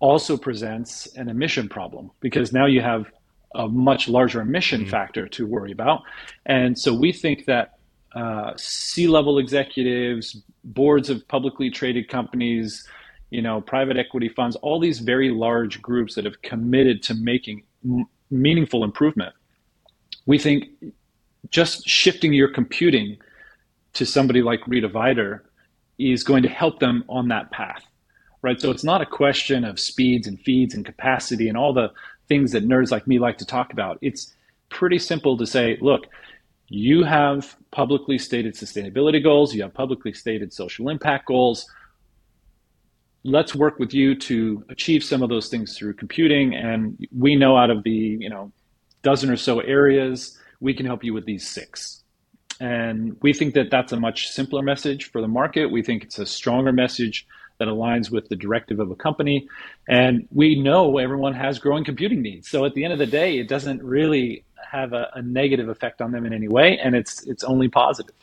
also 0.00 0.36
presents 0.36 1.06
an 1.14 1.28
emission 1.28 1.68
problem 1.68 2.10
because 2.20 2.52
now 2.52 2.66
you 2.66 2.80
have 2.80 3.06
a 3.54 3.68
much 3.68 4.08
larger 4.08 4.40
emission 4.40 4.82
mm-hmm. 4.82 4.90
factor 4.90 5.28
to 5.28 5.46
worry 5.46 5.72
about. 5.72 6.02
And 6.46 6.78
so 6.78 6.92
we 6.92 7.12
think 7.12 7.46
that 7.46 7.78
uh, 8.14 8.52
C-level 8.56 9.38
executives, 9.38 10.40
boards 10.64 11.08
of 11.08 11.26
publicly 11.28 11.70
traded 11.70 12.08
companies, 12.08 12.86
you 13.30 13.42
know, 13.42 13.60
private 13.60 13.96
equity 13.96 14.28
funds, 14.28 14.56
all 14.56 14.80
these 14.80 15.00
very 15.00 15.30
large 15.30 15.82
groups 15.82 16.14
that 16.14 16.24
have 16.24 16.40
committed 16.42 17.02
to 17.04 17.14
making 17.14 17.62
m- 17.84 18.06
meaningful 18.30 18.84
improvement. 18.84 19.34
We 20.26 20.38
think 20.38 20.68
just 21.50 21.86
shifting 21.88 22.32
your 22.32 22.48
computing 22.48 23.18
to 23.94 24.06
somebody 24.06 24.42
like 24.42 24.60
Redivider 24.62 25.40
is 25.98 26.22
going 26.22 26.42
to 26.42 26.48
help 26.48 26.78
them 26.78 27.04
on 27.08 27.28
that 27.28 27.50
path, 27.50 27.84
right? 28.42 28.60
So 28.60 28.70
it's 28.70 28.84
not 28.84 29.00
a 29.00 29.06
question 29.06 29.64
of 29.64 29.80
speeds 29.80 30.26
and 30.26 30.40
feeds 30.40 30.74
and 30.74 30.84
capacity 30.84 31.48
and 31.48 31.56
all 31.56 31.72
the 31.72 31.90
things 32.28 32.52
that 32.52 32.66
nerds 32.66 32.90
like 32.90 33.06
me 33.06 33.18
like 33.18 33.38
to 33.38 33.46
talk 33.46 33.72
about. 33.72 33.98
It's 34.00 34.34
pretty 34.68 34.98
simple 34.98 35.36
to 35.38 35.46
say, 35.46 35.78
look, 35.80 36.06
you 36.68 37.02
have 37.02 37.56
publicly 37.70 38.18
stated 38.18 38.54
sustainability 38.54 39.22
goals, 39.22 39.54
you 39.54 39.62
have 39.62 39.74
publicly 39.74 40.12
stated 40.12 40.52
social 40.52 40.88
impact 40.88 41.26
goals. 41.26 41.66
Let's 43.28 43.54
work 43.54 43.78
with 43.78 43.92
you 43.92 44.14
to 44.14 44.64
achieve 44.68 45.04
some 45.04 45.22
of 45.22 45.28
those 45.28 45.48
things 45.48 45.76
through 45.76 45.94
computing. 45.94 46.54
And 46.54 46.98
we 47.16 47.36
know 47.36 47.56
out 47.56 47.70
of 47.70 47.82
the, 47.82 47.90
you 47.90 48.28
know, 48.28 48.52
dozen 49.02 49.30
or 49.30 49.36
so 49.36 49.60
areas, 49.60 50.38
we 50.60 50.74
can 50.74 50.86
help 50.86 51.04
you 51.04 51.14
with 51.14 51.24
these 51.24 51.48
six. 51.48 52.02
And 52.60 53.16
we 53.22 53.32
think 53.32 53.54
that 53.54 53.70
that's 53.70 53.92
a 53.92 54.00
much 54.00 54.28
simpler 54.30 54.62
message 54.62 55.10
for 55.10 55.20
the 55.20 55.28
market. 55.28 55.66
We 55.70 55.82
think 55.82 56.02
it's 56.02 56.18
a 56.18 56.26
stronger 56.26 56.72
message 56.72 57.26
that 57.58 57.68
aligns 57.68 58.10
with 58.10 58.28
the 58.28 58.36
directive 58.36 58.80
of 58.80 58.90
a 58.90 58.96
company. 58.96 59.48
And 59.88 60.26
we 60.32 60.60
know 60.60 60.98
everyone 60.98 61.34
has 61.34 61.58
growing 61.58 61.84
computing 61.84 62.22
needs. 62.22 62.48
So 62.48 62.64
at 62.64 62.74
the 62.74 62.84
end 62.84 62.92
of 62.92 62.98
the 62.98 63.06
day, 63.06 63.38
it 63.38 63.48
doesn't 63.48 63.82
really 63.82 64.44
have 64.70 64.92
a, 64.92 65.10
a 65.14 65.22
negative 65.22 65.68
effect 65.68 66.00
on 66.00 66.12
them 66.12 66.26
in 66.26 66.32
any 66.32 66.48
way, 66.48 66.78
and 66.78 66.94
it's 66.94 67.26
it's 67.26 67.44
only 67.44 67.68
positive. 67.68 68.14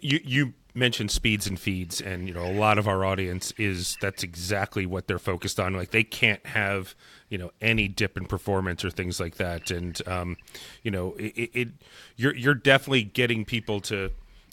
You 0.00 0.20
you 0.24 0.54
mentioned 0.74 1.10
speeds 1.10 1.46
and 1.46 1.58
feeds, 1.58 2.00
and 2.00 2.28
you 2.28 2.34
know 2.34 2.44
a 2.44 2.52
lot 2.52 2.78
of 2.78 2.88
our 2.88 3.04
audience 3.04 3.52
is 3.58 3.96
that's 4.00 4.22
exactly 4.22 4.86
what 4.86 5.06
they're 5.06 5.18
focused 5.18 5.58
on. 5.60 5.74
Like 5.74 5.90
they 5.90 6.04
can't 6.04 6.44
have 6.46 6.94
you 7.28 7.38
know 7.38 7.50
any 7.60 7.88
dip 7.88 8.16
in 8.16 8.26
performance 8.26 8.84
or 8.84 8.90
things 8.90 9.20
like 9.20 9.36
that, 9.36 9.70
and 9.70 10.00
um, 10.08 10.36
you 10.82 10.90
know 10.90 11.14
it, 11.18 11.50
it 11.52 11.68
you're 12.16 12.34
you're 12.34 12.54
definitely 12.54 13.02
getting 13.02 13.44
people 13.44 13.80
to 13.82 14.10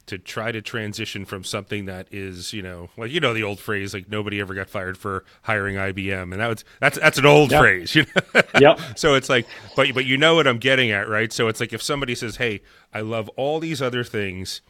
to 0.08 0.17
try 0.17 0.51
to 0.53 0.62
transition 0.62 1.25
from 1.25 1.43
something 1.43 1.86
that 1.86 2.08
is, 2.12 2.53
you 2.53 2.62
know, 2.62 2.89
like 2.97 3.12
you 3.12 3.19
know 3.19 3.34
the 3.34 3.43
old 3.43 3.60
phrase, 3.60 3.93
like 3.93 4.10
nobody 4.10 4.39
ever 4.39 4.53
got 4.53 4.69
fired 4.69 4.97
for 4.97 5.23
hiring 5.43 5.75
IBM, 5.75 6.32
and 6.32 6.34
that 6.34 6.47
was 6.47 6.65
that's 6.80 6.97
that's 6.97 7.17
an 7.17 7.25
old 7.25 7.51
yep. 7.51 7.62
phrase, 7.62 7.93
you 7.93 8.06
know. 8.15 8.41
yep. 8.60 8.80
So 8.95 9.15
it's 9.15 9.30
like, 9.30 9.45
but 9.75 9.93
but 9.93 10.06
you 10.06 10.17
know 10.17 10.36
what 10.36 10.47
I'm 10.47 10.60
getting 10.60 10.91
at, 10.91 11.08
right? 11.08 11.32
So 11.32 11.49
it's 11.49 11.60
like 11.60 11.73
if 11.73 11.84
somebody 11.84 12.15
says, 12.15 12.38
"Hey, 12.38 12.62
I 12.93 13.01
love 13.01 13.30
all 13.36 13.60
these 13.60 13.82
other 13.82 14.03
things." 14.03 14.62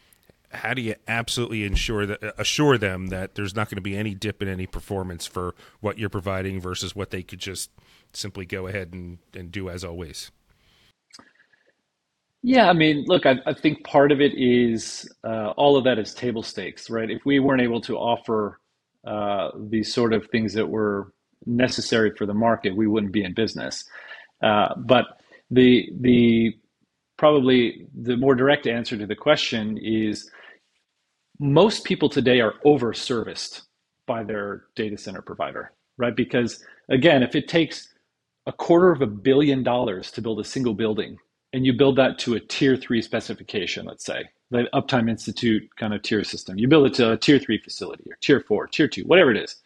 How 0.52 0.74
do 0.74 0.82
you 0.82 0.96
absolutely 1.08 1.64
ensure 1.64 2.06
that 2.06 2.34
assure 2.38 2.78
them 2.78 3.08
that 3.08 3.36
there's 3.36 3.56
not 3.56 3.70
going 3.70 3.76
to 3.76 3.82
be 3.82 3.98
any 3.98 4.14
dip 4.14 4.42
in 4.42 4.48
any 4.48 4.66
performance 4.66 5.26
for 5.26 5.56
what 5.82 5.98
you're 5.98 6.10
providing 6.10 6.62
versus 6.62 6.96
what 6.96 7.12
they 7.12 7.24
could 7.24 7.40
just 7.40 7.70
simply 8.14 8.46
go 8.46 8.68
ahead 8.68 8.94
and, 8.94 9.20
and 9.36 9.52
do 9.52 9.70
as 9.70 9.84
always? 9.84 10.32
Yeah, 12.44 12.70
I 12.70 12.74
mean, 12.74 13.04
look, 13.08 13.26
I, 13.26 13.36
I 13.46 13.54
think 13.54 13.84
part 13.84 14.12
of 14.12 14.22
it 14.22 14.34
is 14.36 15.10
uh, 15.24 15.50
all 15.58 15.76
of 15.76 15.84
that 15.84 16.00
is 16.00 16.14
table 16.14 16.44
stakes, 16.44 16.90
right? 16.90 17.10
If 17.10 17.26
we 17.26 17.40
weren't 17.40 17.62
able 17.62 17.82
to 17.82 17.98
offer 17.98 18.60
uh, 19.06 19.50
these 19.70 19.94
sort 19.94 20.14
of 20.14 20.28
things 20.28 20.54
that 20.54 20.70
were 20.70 21.12
necessary 21.46 22.12
for 22.16 22.26
the 22.26 22.34
market, 22.34 22.76
we 22.76 22.88
wouldn't 22.88 23.12
be 23.12 23.24
in 23.24 23.34
business. 23.34 23.84
Uh, 24.42 24.76
but 24.78 25.06
the 25.50 25.90
the 26.00 26.54
probably 27.18 27.88
the 28.00 28.16
more 28.16 28.36
direct 28.36 28.68
answer 28.68 28.98
to 28.98 29.08
the 29.08 29.16
question 29.16 29.78
is 29.82 30.30
most 31.40 31.84
people 31.84 32.10
today 32.10 32.40
are 32.42 32.56
over 32.66 32.94
serviced 32.94 33.64
by 34.06 34.24
their 34.24 34.66
data 34.76 34.98
center 34.98 35.22
provider, 35.22 35.72
right? 35.98 36.16
Because 36.16 36.64
again, 36.90 37.24
if 37.24 37.36
it 37.36 37.48
takes 37.48 37.94
a 38.48 38.54
quarter 38.54 38.92
of 38.92 39.02
a 39.02 39.08
billion 39.08 39.64
dollars 39.64 40.12
to 40.12 40.22
build 40.22 40.40
a 40.40 40.44
single 40.44 40.74
building 40.74 41.18
and 41.54 41.66
you 41.66 41.74
build 41.74 41.98
that 41.98 42.18
to 42.20 42.36
a 42.36 42.40
tier 42.40 42.76
three 42.78 43.02
specification, 43.02 43.86
let's 43.86 44.06
say, 44.06 44.24
the 44.50 44.68
Uptime 44.74 45.10
Institute 45.10 45.64
kind 45.76 45.94
of 45.94 46.02
tier 46.02 46.24
system, 46.24 46.58
you 46.58 46.68
build 46.68 46.88
it 46.88 46.94
to 46.96 47.12
a 47.12 47.18
tier 47.18 47.40
three 47.40 47.58
facility 47.60 48.06
or 48.10 48.18
tier 48.22 48.40
four, 48.40 48.68
tier 48.68 48.88
two, 48.88 49.04
whatever 49.04 49.32
it 49.32 49.38
is, 49.38 49.58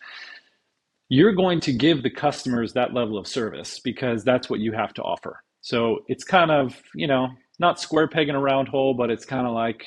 you're 1.09 1.33
going 1.33 1.59
to 1.59 1.73
give 1.73 2.03
the 2.03 2.09
customers 2.09 2.73
that 2.73 2.93
level 2.93 3.17
of 3.17 3.27
service 3.27 3.79
because 3.79 4.23
that's 4.23 4.49
what 4.49 4.59
you 4.59 4.71
have 4.71 4.93
to 4.95 5.03
offer. 5.03 5.43
So 5.61 5.99
it's 6.07 6.23
kind 6.23 6.49
of, 6.49 6.81
you 6.95 7.05
know, 7.07 7.29
not 7.59 7.79
square 7.79 8.07
peg 8.07 8.29
in 8.29 8.35
a 8.35 8.39
round 8.39 8.67
hole, 8.67 8.93
but 8.95 9.11
it's 9.11 9.25
kind 9.25 9.45
of 9.45 9.53
like 9.53 9.85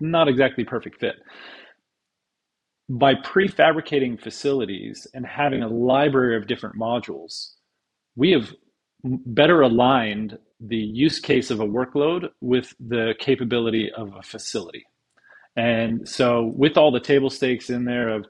not 0.00 0.28
exactly 0.28 0.64
perfect 0.64 1.00
fit. 1.00 1.16
By 2.88 3.14
prefabricating 3.14 4.20
facilities 4.20 5.06
and 5.12 5.26
having 5.26 5.62
a 5.62 5.68
library 5.68 6.36
of 6.36 6.46
different 6.46 6.76
modules, 6.76 7.50
we 8.14 8.30
have 8.30 8.52
better 9.04 9.60
aligned 9.60 10.38
the 10.60 10.76
use 10.76 11.18
case 11.20 11.50
of 11.50 11.60
a 11.60 11.66
workload 11.66 12.28
with 12.40 12.74
the 12.80 13.14
capability 13.18 13.90
of 13.96 14.14
a 14.14 14.22
facility. 14.22 14.84
And 15.56 16.08
so 16.08 16.52
with 16.56 16.76
all 16.76 16.90
the 16.90 17.00
table 17.00 17.30
stakes 17.30 17.70
in 17.70 17.84
there 17.84 18.08
of, 18.08 18.26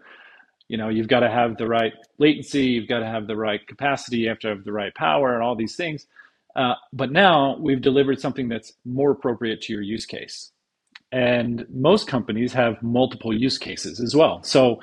you 0.69 0.77
know, 0.77 0.89
you've 0.89 1.09
got 1.09 1.21
to 1.21 1.31
have 1.31 1.57
the 1.57 1.67
right 1.67 1.93
latency, 2.19 2.65
you've 2.65 2.89
got 2.89 3.01
to 3.01 3.07
have 3.07 3.27
the 3.27 3.37
right 3.37 3.65
capacity, 3.67 4.19
you 4.19 4.29
have 4.29 4.39
to 4.41 4.49
have 4.49 4.65
the 4.65 4.73
right 4.73 4.95
power 4.95 5.35
and 5.35 5.43
all 5.43 5.55
these 5.55 5.77
things. 5.77 6.07
Uh, 6.57 6.75
but 6.93 7.13
now 7.13 7.57
we've 7.61 7.83
delivered 7.83 8.21
something 8.21 8.49
that's 8.49 8.73
more 8.85 9.11
appropriate 9.11 9.61
to 9.63 9.73
your 9.73 9.83
use 9.83 10.07
case. 10.07 10.53
And 11.13 11.67
most 11.71 12.09
companies 12.09 12.53
have 12.53 12.83
multiple 12.83 13.35
use 13.35 13.59
cases 13.59 14.01
as 14.01 14.15
well. 14.15 14.43
So 14.43 14.81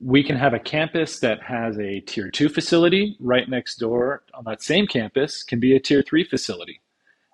we 0.00 0.22
can 0.24 0.36
have 0.36 0.54
a 0.54 0.58
campus 0.58 1.20
that 1.20 1.42
has 1.42 1.78
a 1.78 2.00
tier 2.00 2.30
two 2.30 2.48
facility 2.48 3.16
right 3.20 3.48
next 3.48 3.76
door 3.76 4.22
on 4.34 4.44
that 4.44 4.62
same 4.62 4.86
campus 4.86 5.42
can 5.42 5.60
be 5.60 5.76
a 5.76 5.80
tier 5.80 6.02
three 6.02 6.24
facility. 6.24 6.80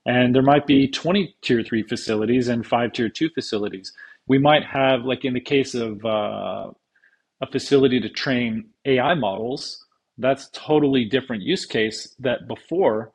And 0.07 0.35
there 0.35 0.43
might 0.43 0.67
be 0.67 0.89
20 0.89 1.37
tier 1.43 1.63
three 1.63 1.83
facilities 1.83 2.49
and 2.49 2.67
five 2.67 2.93
tier 2.93 3.09
two 3.09 3.31
facilities. 3.31 3.93
We 4.27 4.39
might 4.39 4.65
have, 4.65 5.05
like 5.05 5.25
in 5.25 5.35
the 5.35 5.41
case 5.41 5.75
of 5.75 6.05
uh, 6.05 6.71
a 7.41 7.47
facility 7.51 8.01
to 8.01 8.09
train 8.09 8.69
AI 8.85 9.15
models, 9.15 9.85
that's 10.19 10.51
totally 10.53 11.05
different 11.05 11.43
use 11.43 11.65
case 11.65 12.15
that 12.19 12.49
before 12.49 13.13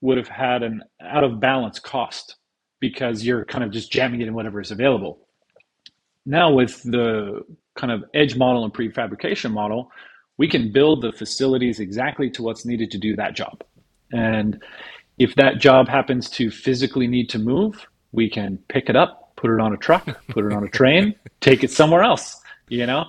would 0.00 0.18
have 0.18 0.28
had 0.28 0.62
an 0.62 0.82
out 1.00 1.24
of 1.24 1.40
balance 1.40 1.78
cost 1.78 2.36
because 2.80 3.24
you're 3.24 3.44
kind 3.44 3.64
of 3.64 3.70
just 3.70 3.90
jamming 3.90 4.20
it 4.20 4.28
in 4.28 4.34
whatever 4.34 4.60
is 4.60 4.70
available. 4.70 5.18
Now, 6.24 6.52
with 6.52 6.82
the 6.82 7.44
kind 7.74 7.92
of 7.92 8.04
edge 8.14 8.36
model 8.36 8.64
and 8.64 8.72
prefabrication 8.72 9.52
model, 9.52 9.90
we 10.38 10.48
can 10.48 10.72
build 10.72 11.02
the 11.02 11.12
facilities 11.12 11.80
exactly 11.80 12.30
to 12.30 12.42
what's 12.42 12.64
needed 12.64 12.90
to 12.90 12.98
do 12.98 13.16
that 13.16 13.34
job. 13.34 13.62
And 14.12 14.62
if 15.18 15.34
that 15.36 15.58
job 15.58 15.88
happens 15.88 16.28
to 16.30 16.50
physically 16.50 17.06
need 17.06 17.28
to 17.30 17.38
move, 17.38 17.86
we 18.12 18.28
can 18.28 18.58
pick 18.68 18.88
it 18.88 18.96
up, 18.96 19.34
put 19.36 19.50
it 19.50 19.60
on 19.60 19.72
a 19.72 19.76
truck, 19.76 20.04
put 20.28 20.44
it 20.44 20.52
on 20.52 20.64
a 20.64 20.68
train, 20.68 21.14
take 21.40 21.64
it 21.64 21.70
somewhere 21.70 22.02
else. 22.02 22.40
You 22.68 22.86
know, 22.86 23.06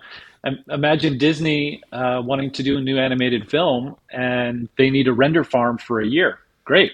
imagine 0.69 1.17
Disney 1.17 1.81
uh, 1.91 2.21
wanting 2.23 2.51
to 2.51 2.63
do 2.63 2.77
a 2.77 2.81
new 2.81 2.97
animated 2.97 3.49
film 3.49 3.95
and 4.11 4.69
they 4.77 4.89
need 4.89 5.07
a 5.07 5.13
render 5.13 5.43
farm 5.43 5.77
for 5.77 5.99
a 5.99 6.05
year. 6.05 6.39
Great. 6.63 6.93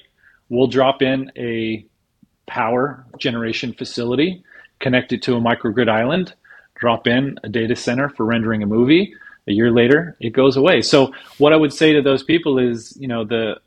We'll 0.50 0.68
drop 0.68 1.02
in 1.02 1.32
a 1.36 1.86
power 2.46 3.06
generation 3.18 3.74
facility, 3.74 4.44
connect 4.80 5.14
it 5.14 5.22
to 5.24 5.36
a 5.36 5.42
microgrid 5.42 5.90
island, 5.90 6.34
drop 6.76 7.08
in 7.08 7.38
a 7.44 7.50
data 7.50 7.76
center 7.76 8.10
for 8.10 8.26
rendering 8.26 8.64
a 8.64 8.68
movie. 8.68 9.14
A 9.48 9.52
year 9.52 9.72
later, 9.72 10.16
it 10.20 10.32
goes 10.32 10.56
away. 10.56 10.82
So 10.82 11.12
what 11.38 11.54
I 11.54 11.58
would 11.58 11.74
say 11.74 11.94
to 11.94 12.02
those 12.02 12.24
people 12.24 12.60
is, 12.60 12.96
you 13.00 13.08
know, 13.08 13.24
the 13.24 13.60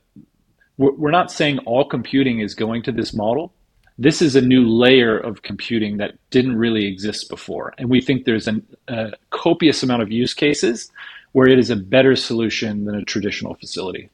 we're 0.79 1.11
not 1.11 1.33
saying 1.33 1.59
all 1.61 1.87
computing 1.87 2.41
is 2.41 2.55
going 2.55 2.83
to 2.83 2.93
this 2.93 3.15
model. 3.15 3.55
This 3.99 4.21
is 4.21 4.37
a 4.37 4.43
new 4.43 4.69
layer 4.69 5.17
of 5.19 5.41
computing 5.41 5.97
that 5.97 6.19
didn't 6.29 6.57
really 6.57 6.87
exist 6.87 7.31
before, 7.31 7.73
and 7.79 7.89
we 7.89 8.03
think 8.03 8.25
there's 8.25 8.47
an, 8.47 8.67
a 8.89 9.13
copious 9.31 9.83
amount 9.83 10.03
of 10.03 10.13
use 10.13 10.35
cases 10.35 10.91
where 11.33 11.49
it 11.49 11.59
is 11.59 11.71
a 11.71 11.77
better 11.77 12.15
solution 12.15 12.85
than 12.85 12.95
a 12.95 13.05
traditional 13.05 13.55
facility. 13.55 14.11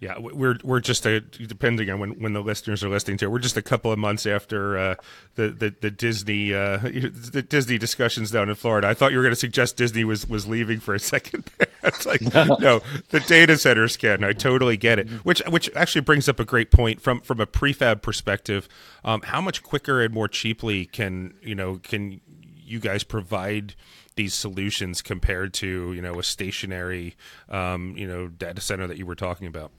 Yeah, 0.00 0.14
we're 0.20 0.58
we're 0.62 0.78
just 0.78 1.04
a 1.06 1.20
depending 1.20 1.90
on 1.90 1.98
when, 1.98 2.10
when 2.20 2.32
the 2.32 2.40
listeners 2.40 2.84
are 2.84 2.88
listening 2.88 3.16
to 3.18 3.24
it, 3.24 3.28
we're 3.32 3.40
just 3.40 3.56
a 3.56 3.62
couple 3.62 3.90
of 3.90 3.98
months 3.98 4.26
after 4.26 4.78
uh, 4.78 4.94
the, 5.34 5.48
the 5.48 5.74
the 5.80 5.90
Disney 5.90 6.54
uh, 6.54 6.78
the 6.78 7.44
Disney 7.46 7.78
discussions 7.78 8.30
down 8.30 8.48
in 8.48 8.54
Florida. 8.54 8.86
I 8.86 8.94
thought 8.94 9.10
you 9.10 9.16
were 9.16 9.24
going 9.24 9.32
to 9.32 9.36
suggest 9.36 9.76
Disney 9.76 10.04
was 10.04 10.28
was 10.28 10.46
leaving 10.46 10.78
for 10.78 10.94
a 10.94 11.00
second. 11.00 11.50
it's 11.82 12.06
like 12.06 12.20
no, 12.22 12.80
the 13.08 13.18
data 13.26 13.58
centers 13.58 13.96
can. 13.96 14.22
I 14.22 14.34
totally 14.34 14.76
get 14.76 15.00
it. 15.00 15.08
Which 15.24 15.40
which 15.48 15.68
actually 15.74 16.02
brings 16.02 16.28
up 16.28 16.38
a 16.38 16.44
great 16.44 16.70
point 16.70 17.00
from 17.00 17.20
from 17.20 17.40
a 17.40 17.46
prefab 17.46 18.00
perspective. 18.00 18.68
Um, 19.04 19.22
how 19.22 19.40
much 19.40 19.64
quicker 19.64 20.00
and 20.00 20.14
more 20.14 20.28
cheaply 20.28 20.86
can 20.86 21.34
you 21.42 21.56
know 21.56 21.78
can 21.78 22.20
you 22.56 22.78
guys 22.78 23.02
provide? 23.02 23.74
these 24.14 24.34
solutions 24.34 25.00
compared 25.00 25.54
to 25.54 25.92
you 25.92 26.02
know 26.02 26.18
a 26.18 26.24
stationary 26.24 27.14
um, 27.50 27.94
you 27.96 28.04
know 28.04 28.26
data 28.26 28.60
center 28.60 28.88
that 28.88 28.98
you 28.98 29.06
were 29.06 29.14
talking 29.14 29.46
about 29.46 29.70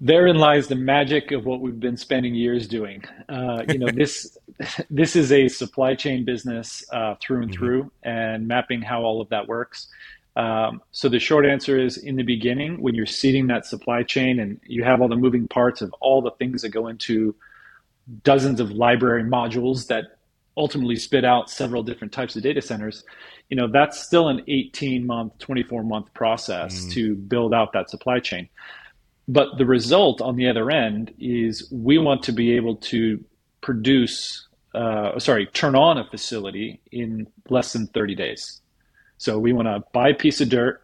therein 0.00 0.36
lies 0.36 0.68
the 0.68 0.74
magic 0.74 1.32
of 1.32 1.44
what 1.44 1.60
we've 1.60 1.80
been 1.80 1.96
spending 1.96 2.34
years 2.34 2.68
doing. 2.68 3.04
Uh, 3.28 3.62
you 3.68 3.78
know, 3.78 3.88
this 3.90 4.36
this 4.90 5.16
is 5.16 5.32
a 5.32 5.48
supply 5.48 5.94
chain 5.94 6.24
business 6.24 6.84
uh, 6.92 7.14
through 7.20 7.42
and 7.42 7.50
mm-hmm. 7.50 7.58
through, 7.58 7.92
and 8.02 8.46
mapping 8.46 8.82
how 8.82 9.02
all 9.02 9.20
of 9.20 9.28
that 9.30 9.48
works. 9.48 9.88
Um, 10.36 10.82
so 10.92 11.08
the 11.08 11.18
short 11.18 11.44
answer 11.44 11.78
is, 11.78 11.96
in 11.96 12.14
the 12.14 12.22
beginning, 12.22 12.80
when 12.80 12.94
you're 12.94 13.06
seeding 13.06 13.48
that 13.48 13.66
supply 13.66 14.04
chain 14.04 14.38
and 14.38 14.60
you 14.64 14.84
have 14.84 15.00
all 15.00 15.08
the 15.08 15.16
moving 15.16 15.48
parts 15.48 15.82
of 15.82 15.92
all 16.00 16.22
the 16.22 16.30
things 16.32 16.62
that 16.62 16.68
go 16.68 16.86
into 16.86 17.34
dozens 18.22 18.60
of 18.60 18.70
library 18.70 19.24
modules 19.24 19.88
that 19.88 20.18
ultimately 20.56 20.96
spit 20.96 21.24
out 21.24 21.50
several 21.50 21.82
different 21.82 22.12
types 22.12 22.36
of 22.36 22.42
data 22.42 22.62
centers, 22.62 23.04
you 23.48 23.56
know, 23.56 23.68
that's 23.68 24.00
still 24.00 24.28
an 24.28 24.42
18 24.46 25.06
month, 25.06 25.36
24 25.38 25.82
month 25.82 26.12
process 26.14 26.84
mm. 26.84 26.92
to 26.92 27.14
build 27.16 27.52
out 27.52 27.72
that 27.72 27.90
supply 27.90 28.20
chain. 28.20 28.48
But 29.28 29.58
the 29.58 29.66
result 29.66 30.22
on 30.22 30.36
the 30.36 30.48
other 30.48 30.70
end 30.70 31.14
is 31.18 31.70
we 31.70 31.98
want 31.98 32.22
to 32.24 32.32
be 32.32 32.56
able 32.56 32.76
to 32.76 33.22
produce, 33.60 34.48
uh, 34.74 35.18
sorry, 35.18 35.46
turn 35.46 35.74
on 35.74 35.98
a 35.98 36.04
facility 36.04 36.80
in 36.90 37.26
less 37.50 37.74
than 37.74 37.86
30 37.88 38.14
days. 38.14 38.62
So 39.18 39.38
we 39.38 39.52
want 39.52 39.68
to 39.68 39.84
buy 39.92 40.08
a 40.08 40.14
piece 40.14 40.40
of 40.40 40.48
dirt, 40.48 40.80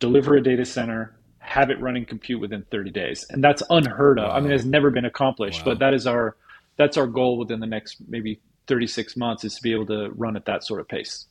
deliver 0.00 0.36
a 0.36 0.42
data 0.42 0.66
center, 0.66 1.16
have 1.38 1.70
it 1.70 1.80
running 1.80 2.04
compute 2.04 2.40
within 2.40 2.64
30 2.70 2.90
days. 2.90 3.24
And 3.30 3.42
that's 3.42 3.62
unheard 3.70 4.18
of. 4.18 4.28
Wow. 4.28 4.36
I 4.36 4.40
mean, 4.40 4.52
it's 4.52 4.64
never 4.64 4.90
been 4.90 5.06
accomplished, 5.06 5.60
wow. 5.60 5.72
but 5.72 5.78
that 5.78 5.94
is 5.94 6.06
our 6.06 6.36
that's 6.76 6.96
our 6.96 7.06
goal 7.06 7.38
within 7.38 7.60
the 7.60 7.66
next 7.66 7.96
maybe 8.08 8.40
36 8.66 9.16
months 9.16 9.44
is 9.44 9.54
to 9.56 9.62
be 9.62 9.72
able 9.72 9.86
to 9.86 10.10
run 10.10 10.36
at 10.36 10.44
that 10.46 10.64
sort 10.64 10.80
of 10.80 10.88
pace. 10.88 11.26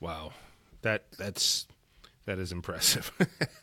Wow. 0.00 0.32
That 0.82 1.04
that's 1.18 1.66
that 2.30 2.38
is 2.38 2.52
impressive. 2.52 3.10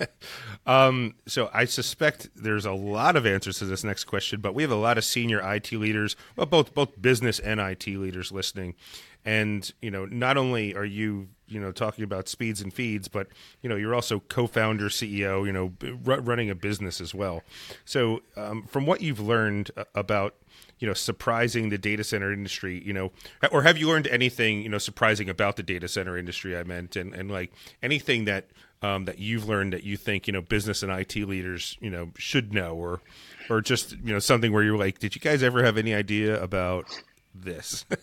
um, 0.66 1.16
so 1.26 1.50
I 1.54 1.64
suspect 1.64 2.30
there's 2.36 2.66
a 2.66 2.74
lot 2.74 3.16
of 3.16 3.26
answers 3.26 3.60
to 3.60 3.66
this 3.66 3.82
next 3.82 4.04
question, 4.04 4.42
but 4.42 4.54
we 4.54 4.62
have 4.62 4.72
a 4.72 4.76
lot 4.76 4.98
of 4.98 5.06
senior 5.06 5.40
IT 5.40 5.72
leaders, 5.72 6.18
well, 6.36 6.48
both 6.48 6.74
both 6.74 7.02
business 7.02 7.40
and 7.40 7.62
IT 7.62 7.88
leaders 7.88 8.30
listening, 8.30 8.76
and 9.24 9.72
you 9.82 9.90
know, 9.90 10.04
not 10.06 10.36
only 10.36 10.76
are 10.76 10.84
you 10.84 11.30
you 11.48 11.60
know 11.60 11.72
talking 11.72 12.04
about 12.04 12.28
speeds 12.28 12.62
and 12.62 12.74
feeds, 12.74 13.08
but 13.08 13.28
you 13.62 13.70
know 13.70 13.76
you're 13.76 13.96
also 13.96 14.20
co-founder, 14.20 14.90
CEO, 14.90 15.46
you 15.46 15.52
know, 15.52 15.74
r- 16.06 16.22
running 16.22 16.50
a 16.50 16.56
business 16.56 17.02
as 17.02 17.14
well. 17.14 17.44
So 17.86 18.22
um, 18.36 18.64
from 18.64 18.86
what 18.86 19.02
you've 19.02 19.20
learned 19.20 19.72
about 19.96 20.36
you 20.80 20.88
know 20.88 20.94
surprising 20.94 21.70
the 21.70 21.78
data 21.78 22.04
center 22.04 22.32
industry 22.32 22.82
you 22.86 22.94
know 22.94 23.12
or 23.52 23.64
have 23.64 23.78
you 23.78 23.88
learned 23.88 24.08
anything 24.08 24.62
you 24.62 24.70
know 24.70 24.78
surprising 24.78 25.30
about 25.30 25.56
the 25.56 25.64
data 25.64 25.88
center 25.88 26.18
industry 26.18 26.56
i 26.58 26.64
meant 26.64 26.96
and, 26.96 27.14
and 27.14 27.32
like 27.32 27.52
anything 27.82 28.26
that 28.26 28.46
um, 28.82 29.06
that 29.06 29.18
you've 29.18 29.48
learned 29.50 29.74
that 29.74 29.84
you 29.84 29.98
think 29.98 30.28
you 30.28 30.34
know 30.34 30.42
business 30.42 30.84
and 30.84 30.92
it 30.92 31.16
leaders 31.16 31.78
you 31.82 31.90
know 31.90 32.12
should 32.18 32.54
know 32.54 32.76
or 32.76 33.02
or 33.50 33.62
just 33.62 33.94
you 33.94 34.14
know 34.14 34.20
something 34.20 34.52
where 34.52 34.64
you're 34.64 34.78
like 34.78 35.00
did 35.00 35.16
you 35.16 35.22
guys 35.22 35.42
ever 35.42 35.64
have 35.64 35.78
any 35.78 35.94
idea 35.94 36.42
about 36.42 36.86
this 37.34 37.86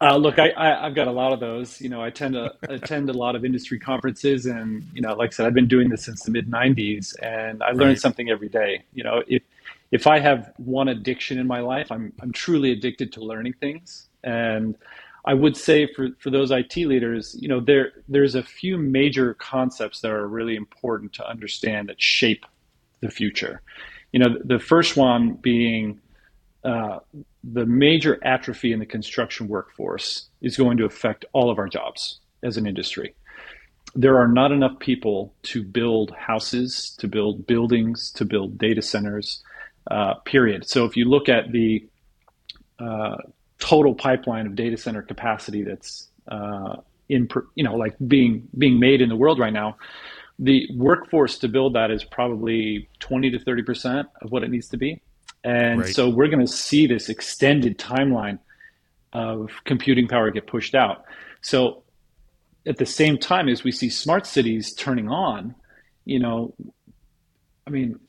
Uh, 0.00 0.16
look, 0.16 0.38
I, 0.38 0.52
I, 0.56 0.86
have 0.86 0.94
got 0.94 1.06
a 1.06 1.12
lot 1.12 1.32
of 1.32 1.40
those. 1.40 1.80
You 1.80 1.88
know, 1.88 2.02
I 2.02 2.10
tend 2.10 2.34
to 2.34 2.54
attend 2.68 3.10
a 3.10 3.12
lot 3.12 3.36
of 3.36 3.44
industry 3.44 3.78
conferences, 3.78 4.46
and 4.46 4.86
you 4.94 5.02
know, 5.02 5.14
like 5.14 5.30
I 5.30 5.32
said, 5.32 5.46
I've 5.46 5.54
been 5.54 5.68
doing 5.68 5.88
this 5.88 6.04
since 6.04 6.22
the 6.22 6.30
mid 6.30 6.50
'90s, 6.50 7.14
and 7.22 7.62
I 7.62 7.72
learn 7.72 7.88
right. 7.88 7.98
something 7.98 8.30
every 8.30 8.48
day. 8.48 8.84
You 8.94 9.04
know, 9.04 9.22
if 9.26 9.42
if 9.90 10.06
I 10.06 10.18
have 10.18 10.52
one 10.56 10.88
addiction 10.88 11.38
in 11.38 11.46
my 11.46 11.60
life, 11.60 11.92
I'm 11.92 12.12
I'm 12.20 12.32
truly 12.32 12.72
addicted 12.72 13.12
to 13.14 13.20
learning 13.20 13.54
things, 13.54 14.08
and 14.24 14.76
I 15.26 15.34
would 15.34 15.56
say 15.56 15.92
for 15.92 16.08
for 16.18 16.30
those 16.30 16.50
IT 16.50 16.76
leaders, 16.76 17.36
you 17.38 17.48
know, 17.48 17.60
there 17.60 17.92
there's 18.08 18.34
a 18.34 18.42
few 18.42 18.78
major 18.78 19.34
concepts 19.34 20.00
that 20.00 20.10
are 20.10 20.26
really 20.26 20.56
important 20.56 21.12
to 21.14 21.28
understand 21.28 21.88
that 21.88 22.00
shape 22.00 22.46
the 23.00 23.10
future. 23.10 23.60
You 24.12 24.20
know, 24.20 24.38
the 24.42 24.58
first 24.58 24.96
one 24.96 25.34
being 25.34 26.00
uh, 26.64 27.00
the 27.52 27.66
major 27.66 28.18
atrophy 28.24 28.72
in 28.72 28.80
the 28.80 28.86
construction 28.86 29.46
workforce 29.46 30.28
is 30.40 30.56
going 30.56 30.76
to 30.78 30.84
affect 30.84 31.24
all 31.32 31.50
of 31.50 31.58
our 31.58 31.68
jobs 31.68 32.18
as 32.42 32.56
an 32.56 32.66
industry. 32.66 33.14
There 33.94 34.18
are 34.18 34.28
not 34.28 34.50
enough 34.52 34.78
people 34.80 35.32
to 35.44 35.62
build 35.62 36.10
houses, 36.10 36.94
to 36.98 37.08
build 37.08 37.46
buildings, 37.46 38.10
to 38.12 38.24
build 38.24 38.58
data 38.58 38.82
centers, 38.82 39.42
uh, 39.90 40.14
period. 40.24 40.68
So 40.68 40.84
if 40.84 40.96
you 40.96 41.04
look 41.04 41.28
at 41.28 41.52
the 41.52 41.86
uh, 42.78 43.16
total 43.58 43.94
pipeline 43.94 44.46
of 44.46 44.56
data 44.56 44.76
center 44.76 45.02
capacity 45.02 45.62
that's 45.62 46.08
uh, 46.28 46.76
in, 47.08 47.28
you 47.54 47.62
know, 47.62 47.76
like 47.76 47.94
being 48.06 48.48
being 48.58 48.80
made 48.80 49.00
in 49.00 49.08
the 49.08 49.16
world 49.16 49.38
right 49.38 49.52
now, 49.52 49.76
the 50.38 50.68
workforce 50.74 51.38
to 51.38 51.48
build 51.48 51.74
that 51.74 51.90
is 51.92 52.02
probably 52.04 52.88
20 52.98 53.30
to 53.30 53.38
30 53.38 53.62
percent 53.62 54.08
of 54.20 54.32
what 54.32 54.42
it 54.42 54.50
needs 54.50 54.68
to 54.68 54.76
be. 54.76 55.00
And 55.46 55.82
right. 55.82 55.94
so 55.94 56.08
we're 56.08 56.26
going 56.26 56.44
to 56.44 56.52
see 56.52 56.88
this 56.88 57.08
extended 57.08 57.78
timeline 57.78 58.40
of 59.12 59.52
computing 59.64 60.08
power 60.08 60.28
get 60.32 60.48
pushed 60.48 60.74
out. 60.74 61.04
So 61.40 61.84
at 62.66 62.78
the 62.78 62.84
same 62.84 63.16
time 63.16 63.48
as 63.48 63.62
we 63.62 63.70
see 63.70 63.88
smart 63.88 64.26
cities 64.26 64.74
turning 64.74 65.08
on, 65.08 65.54
you 66.04 66.18
know, 66.18 66.52
I 67.64 67.70
mean, 67.70 68.00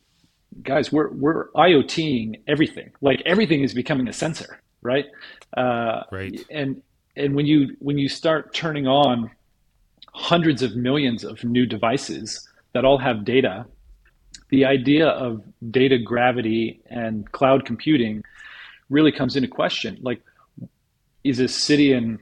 guys, 0.63 0.91
we're 0.91 1.09
we're 1.11 1.51
IoTing 1.51 2.41
everything. 2.47 2.91
Like 3.01 3.21
everything 3.23 3.61
is 3.61 3.75
becoming 3.75 4.07
a 4.07 4.13
sensor, 4.13 4.59
right? 4.81 5.05
Uh, 5.55 6.01
right. 6.11 6.43
And 6.49 6.81
and 7.15 7.35
when 7.35 7.45
you 7.45 7.75
when 7.77 7.99
you 7.99 8.09
start 8.09 8.55
turning 8.55 8.87
on 8.87 9.29
hundreds 10.11 10.63
of 10.63 10.75
millions 10.75 11.23
of 11.23 11.43
new 11.43 11.67
devices 11.67 12.49
that 12.73 12.83
all 12.83 12.97
have 12.97 13.23
data 13.23 13.67
the 14.49 14.65
idea 14.65 15.07
of 15.07 15.43
data 15.71 15.97
gravity 15.97 16.81
and 16.89 17.31
cloud 17.31 17.65
computing 17.65 18.23
really 18.89 19.11
comes 19.11 19.35
into 19.35 19.47
question. 19.47 19.97
Like, 20.01 20.21
is 21.23 21.39
a 21.39 21.47
city 21.47 21.93
in, 21.93 22.19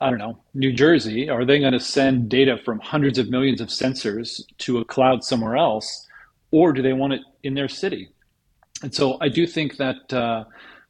I 0.00 0.10
don't 0.10 0.18
know, 0.18 0.38
New 0.54 0.72
Jersey, 0.72 1.28
are 1.28 1.44
they 1.44 1.58
going 1.58 1.72
to 1.72 1.80
send 1.80 2.28
data 2.28 2.58
from 2.64 2.78
hundreds 2.78 3.18
of 3.18 3.28
millions 3.28 3.60
of 3.60 3.68
sensors 3.68 4.40
to 4.58 4.78
a 4.78 4.84
cloud 4.84 5.24
somewhere 5.24 5.56
else, 5.56 6.06
or 6.50 6.72
do 6.72 6.82
they 6.82 6.92
want 6.92 7.14
it 7.14 7.22
in 7.42 7.54
their 7.54 7.68
city? 7.68 8.08
And 8.82 8.94
so 8.94 9.18
I 9.20 9.28
do 9.28 9.46
think 9.46 9.76
that 9.78 10.12
uh, 10.12 10.44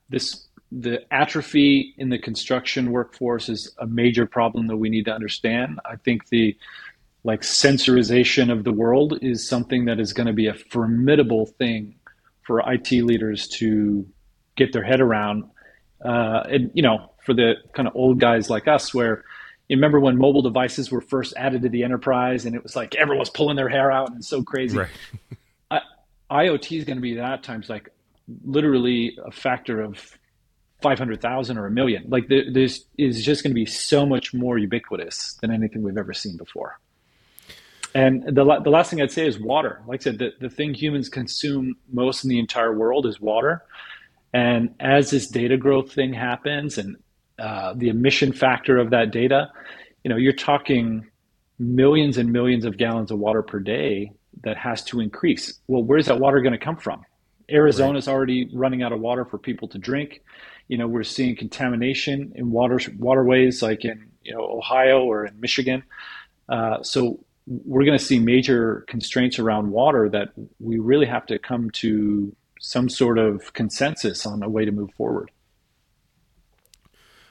this 0.08 0.48
the 0.72 1.00
atrophy 1.12 1.94
in 1.98 2.08
the 2.08 2.18
construction 2.18 2.90
workforce 2.90 3.48
is 3.48 3.72
a 3.78 3.86
major 3.86 4.26
problem 4.26 4.66
that 4.66 4.76
we 4.76 4.88
need 4.88 5.04
to 5.04 5.12
understand. 5.12 5.78
I 5.84 5.94
think 5.96 6.28
the 6.30 6.56
like 7.24 7.40
sensorization 7.40 8.52
of 8.52 8.64
the 8.64 8.72
world 8.72 9.18
is 9.22 9.48
something 9.48 9.86
that 9.86 9.98
is 9.98 10.12
going 10.12 10.26
to 10.26 10.32
be 10.32 10.46
a 10.46 10.54
formidable 10.54 11.46
thing 11.46 11.96
for 12.42 12.62
IT 12.70 12.92
leaders 12.92 13.48
to 13.48 14.06
get 14.56 14.72
their 14.72 14.84
head 14.84 15.00
around. 15.00 15.44
Uh, 16.04 16.42
and 16.48 16.70
you 16.74 16.82
know, 16.82 17.10
for 17.24 17.32
the 17.32 17.54
kind 17.72 17.88
of 17.88 17.96
old 17.96 18.20
guys 18.20 18.50
like 18.50 18.68
us, 18.68 18.92
where 18.92 19.24
you 19.68 19.76
remember 19.76 19.98
when 19.98 20.18
mobile 20.18 20.42
devices 20.42 20.90
were 20.90 21.00
first 21.00 21.32
added 21.36 21.62
to 21.62 21.70
the 21.70 21.82
enterprise, 21.82 22.44
and 22.44 22.54
it 22.54 22.62
was 22.62 22.76
like 22.76 22.94
everyone 22.94 23.20
was 23.20 23.30
pulling 23.30 23.56
their 23.56 23.70
hair 23.70 23.90
out 23.90 24.08
and 24.08 24.18
it's 24.18 24.28
so 24.28 24.42
crazy. 24.42 24.76
Right. 24.76 24.90
I, 25.70 25.80
IoT 26.30 26.78
is 26.78 26.84
going 26.84 26.98
to 26.98 27.02
be 27.02 27.14
that 27.14 27.42
times 27.42 27.70
like 27.70 27.88
literally 28.44 29.18
a 29.24 29.30
factor 29.30 29.80
of 29.80 30.18
500,000 30.82 31.56
or 31.56 31.66
a 31.66 31.70
million. 31.70 32.04
Like 32.08 32.28
there, 32.28 32.44
there's 32.52 32.84
is 32.98 33.24
just 33.24 33.42
going 33.42 33.52
to 33.52 33.54
be 33.54 33.64
so 33.64 34.04
much 34.04 34.34
more 34.34 34.58
ubiquitous 34.58 35.38
than 35.40 35.50
anything 35.50 35.82
we've 35.82 35.96
ever 35.96 36.12
seen 36.12 36.36
before. 36.36 36.78
And 37.94 38.24
the, 38.24 38.60
the 38.62 38.70
last 38.70 38.90
thing 38.90 39.00
I'd 39.00 39.12
say 39.12 39.26
is 39.26 39.38
water. 39.38 39.80
Like 39.86 40.00
I 40.00 40.04
said, 40.04 40.18
the, 40.18 40.32
the 40.40 40.50
thing 40.50 40.74
humans 40.74 41.08
consume 41.08 41.76
most 41.92 42.24
in 42.24 42.30
the 42.30 42.40
entire 42.40 42.74
world 42.74 43.06
is 43.06 43.20
water. 43.20 43.62
And 44.32 44.74
as 44.80 45.10
this 45.10 45.28
data 45.28 45.56
growth 45.56 45.92
thing 45.92 46.12
happens 46.12 46.76
and 46.76 46.96
uh, 47.38 47.74
the 47.76 47.88
emission 47.88 48.32
factor 48.32 48.78
of 48.78 48.90
that 48.90 49.12
data, 49.12 49.50
you 50.02 50.08
know, 50.08 50.16
you're 50.16 50.32
talking 50.32 51.06
millions 51.60 52.18
and 52.18 52.32
millions 52.32 52.64
of 52.64 52.76
gallons 52.76 53.12
of 53.12 53.18
water 53.20 53.42
per 53.42 53.60
day 53.60 54.10
that 54.42 54.56
has 54.56 54.82
to 54.84 55.00
increase. 55.00 55.60
Well, 55.68 55.84
where's 55.84 56.06
that 56.06 56.18
water 56.18 56.40
going 56.40 56.52
to 56.52 56.58
come 56.58 56.76
from? 56.76 57.04
Arizona's 57.48 58.06
right. 58.06 58.12
already 58.12 58.50
running 58.52 58.82
out 58.82 58.92
of 58.92 59.00
water 59.00 59.24
for 59.24 59.38
people 59.38 59.68
to 59.68 59.78
drink. 59.78 60.22
You 60.66 60.78
know, 60.78 60.88
we're 60.88 61.04
seeing 61.04 61.36
contamination 61.36 62.32
in 62.34 62.50
water 62.50 62.80
waterways 62.98 63.62
like 63.62 63.84
in 63.84 64.10
you 64.22 64.34
know 64.34 64.44
Ohio 64.44 65.04
or 65.04 65.26
in 65.26 65.38
Michigan. 65.38 65.84
Uh, 66.48 66.82
so 66.82 67.20
we're 67.46 67.84
going 67.84 67.98
to 67.98 68.04
see 68.04 68.18
major 68.18 68.84
constraints 68.88 69.38
around 69.38 69.70
water 69.70 70.08
that 70.08 70.30
we 70.58 70.78
really 70.78 71.06
have 71.06 71.26
to 71.26 71.38
come 71.38 71.70
to 71.70 72.34
some 72.60 72.88
sort 72.88 73.18
of 73.18 73.52
consensus 73.52 74.24
on 74.24 74.42
a 74.42 74.48
way 74.48 74.64
to 74.64 74.72
move 74.72 74.90
forward. 74.96 75.30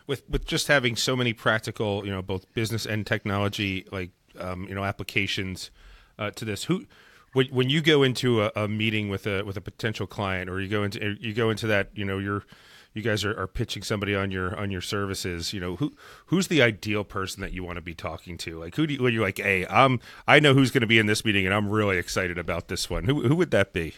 With 0.05 0.29
with 0.29 0.45
just 0.45 0.67
having 0.67 0.95
so 0.95 1.15
many 1.15 1.33
practical, 1.33 2.05
you 2.05 2.11
know, 2.11 2.21
both 2.21 2.51
business 2.53 2.85
and 2.85 3.07
technology, 3.07 3.87
like 3.91 4.11
um, 4.37 4.67
you 4.67 4.75
know, 4.75 4.83
applications 4.83 5.71
uh, 6.19 6.31
to 6.31 6.45
this, 6.45 6.65
who 6.65 6.85
when, 7.31 7.47
when 7.47 7.69
you 7.69 7.81
go 7.81 8.03
into 8.03 8.43
a, 8.43 8.51
a, 8.55 8.67
meeting 8.67 9.09
with 9.09 9.25
a 9.25 9.43
with 9.43 9.55
a 9.55 9.61
potential 9.61 10.05
client, 10.05 10.49
or 10.49 10.59
you 10.59 10.67
go 10.67 10.83
into 10.83 11.15
you 11.19 11.33
go 11.33 11.49
into 11.49 11.67
that, 11.67 11.89
you 11.95 12.03
know, 12.03 12.19
you're 12.19 12.43
you 12.93 13.01
guys 13.01 13.25
are, 13.25 13.37
are 13.39 13.47
pitching 13.47 13.83
somebody 13.83 14.15
on 14.15 14.31
your 14.31 14.55
on 14.57 14.71
your 14.71 14.81
services, 14.81 15.53
you 15.53 15.59
know, 15.59 15.75
who 15.77 15.93
who's 16.27 16.47
the 16.47 16.61
ideal 16.61 17.03
person 17.03 17.41
that 17.41 17.51
you 17.51 17.63
want 17.63 17.77
to 17.77 17.81
be 17.81 17.95
talking 17.95 18.37
to? 18.39 18.59
Like 18.59 18.75
who 18.75 18.85
do 18.85 18.93
you, 18.93 19.07
you're 19.07 19.23
like, 19.23 19.39
hey, 19.39 19.65
um, 19.65 19.99
I 20.27 20.39
know 20.39 20.53
who's 20.53 20.71
going 20.71 20.81
to 20.81 20.87
be 20.87 20.99
in 20.99 21.07
this 21.07 21.25
meeting, 21.25 21.45
and 21.45 21.53
I'm 21.53 21.69
really 21.69 21.97
excited 21.97 22.37
about 22.37 22.67
this 22.67 22.89
one. 22.89 23.05
Who 23.05 23.27
who 23.27 23.35
would 23.35 23.51
that 23.51 23.73
be? 23.73 23.93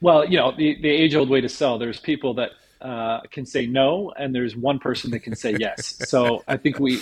Well, 0.00 0.24
you 0.24 0.38
know, 0.38 0.52
the 0.56 0.80
the 0.80 0.88
age 0.88 1.14
old 1.14 1.28
way 1.28 1.40
to 1.40 1.48
sell. 1.48 1.78
There's 1.78 2.00
people 2.00 2.34
that 2.34 2.52
uh, 2.80 3.20
can 3.30 3.44
say 3.44 3.66
no, 3.66 4.12
and 4.16 4.34
there's 4.34 4.56
one 4.56 4.78
person 4.78 5.10
that 5.10 5.20
can 5.20 5.36
say 5.36 5.56
yes. 5.60 5.98
so 6.08 6.42
I 6.48 6.56
think 6.56 6.78
we 6.78 7.00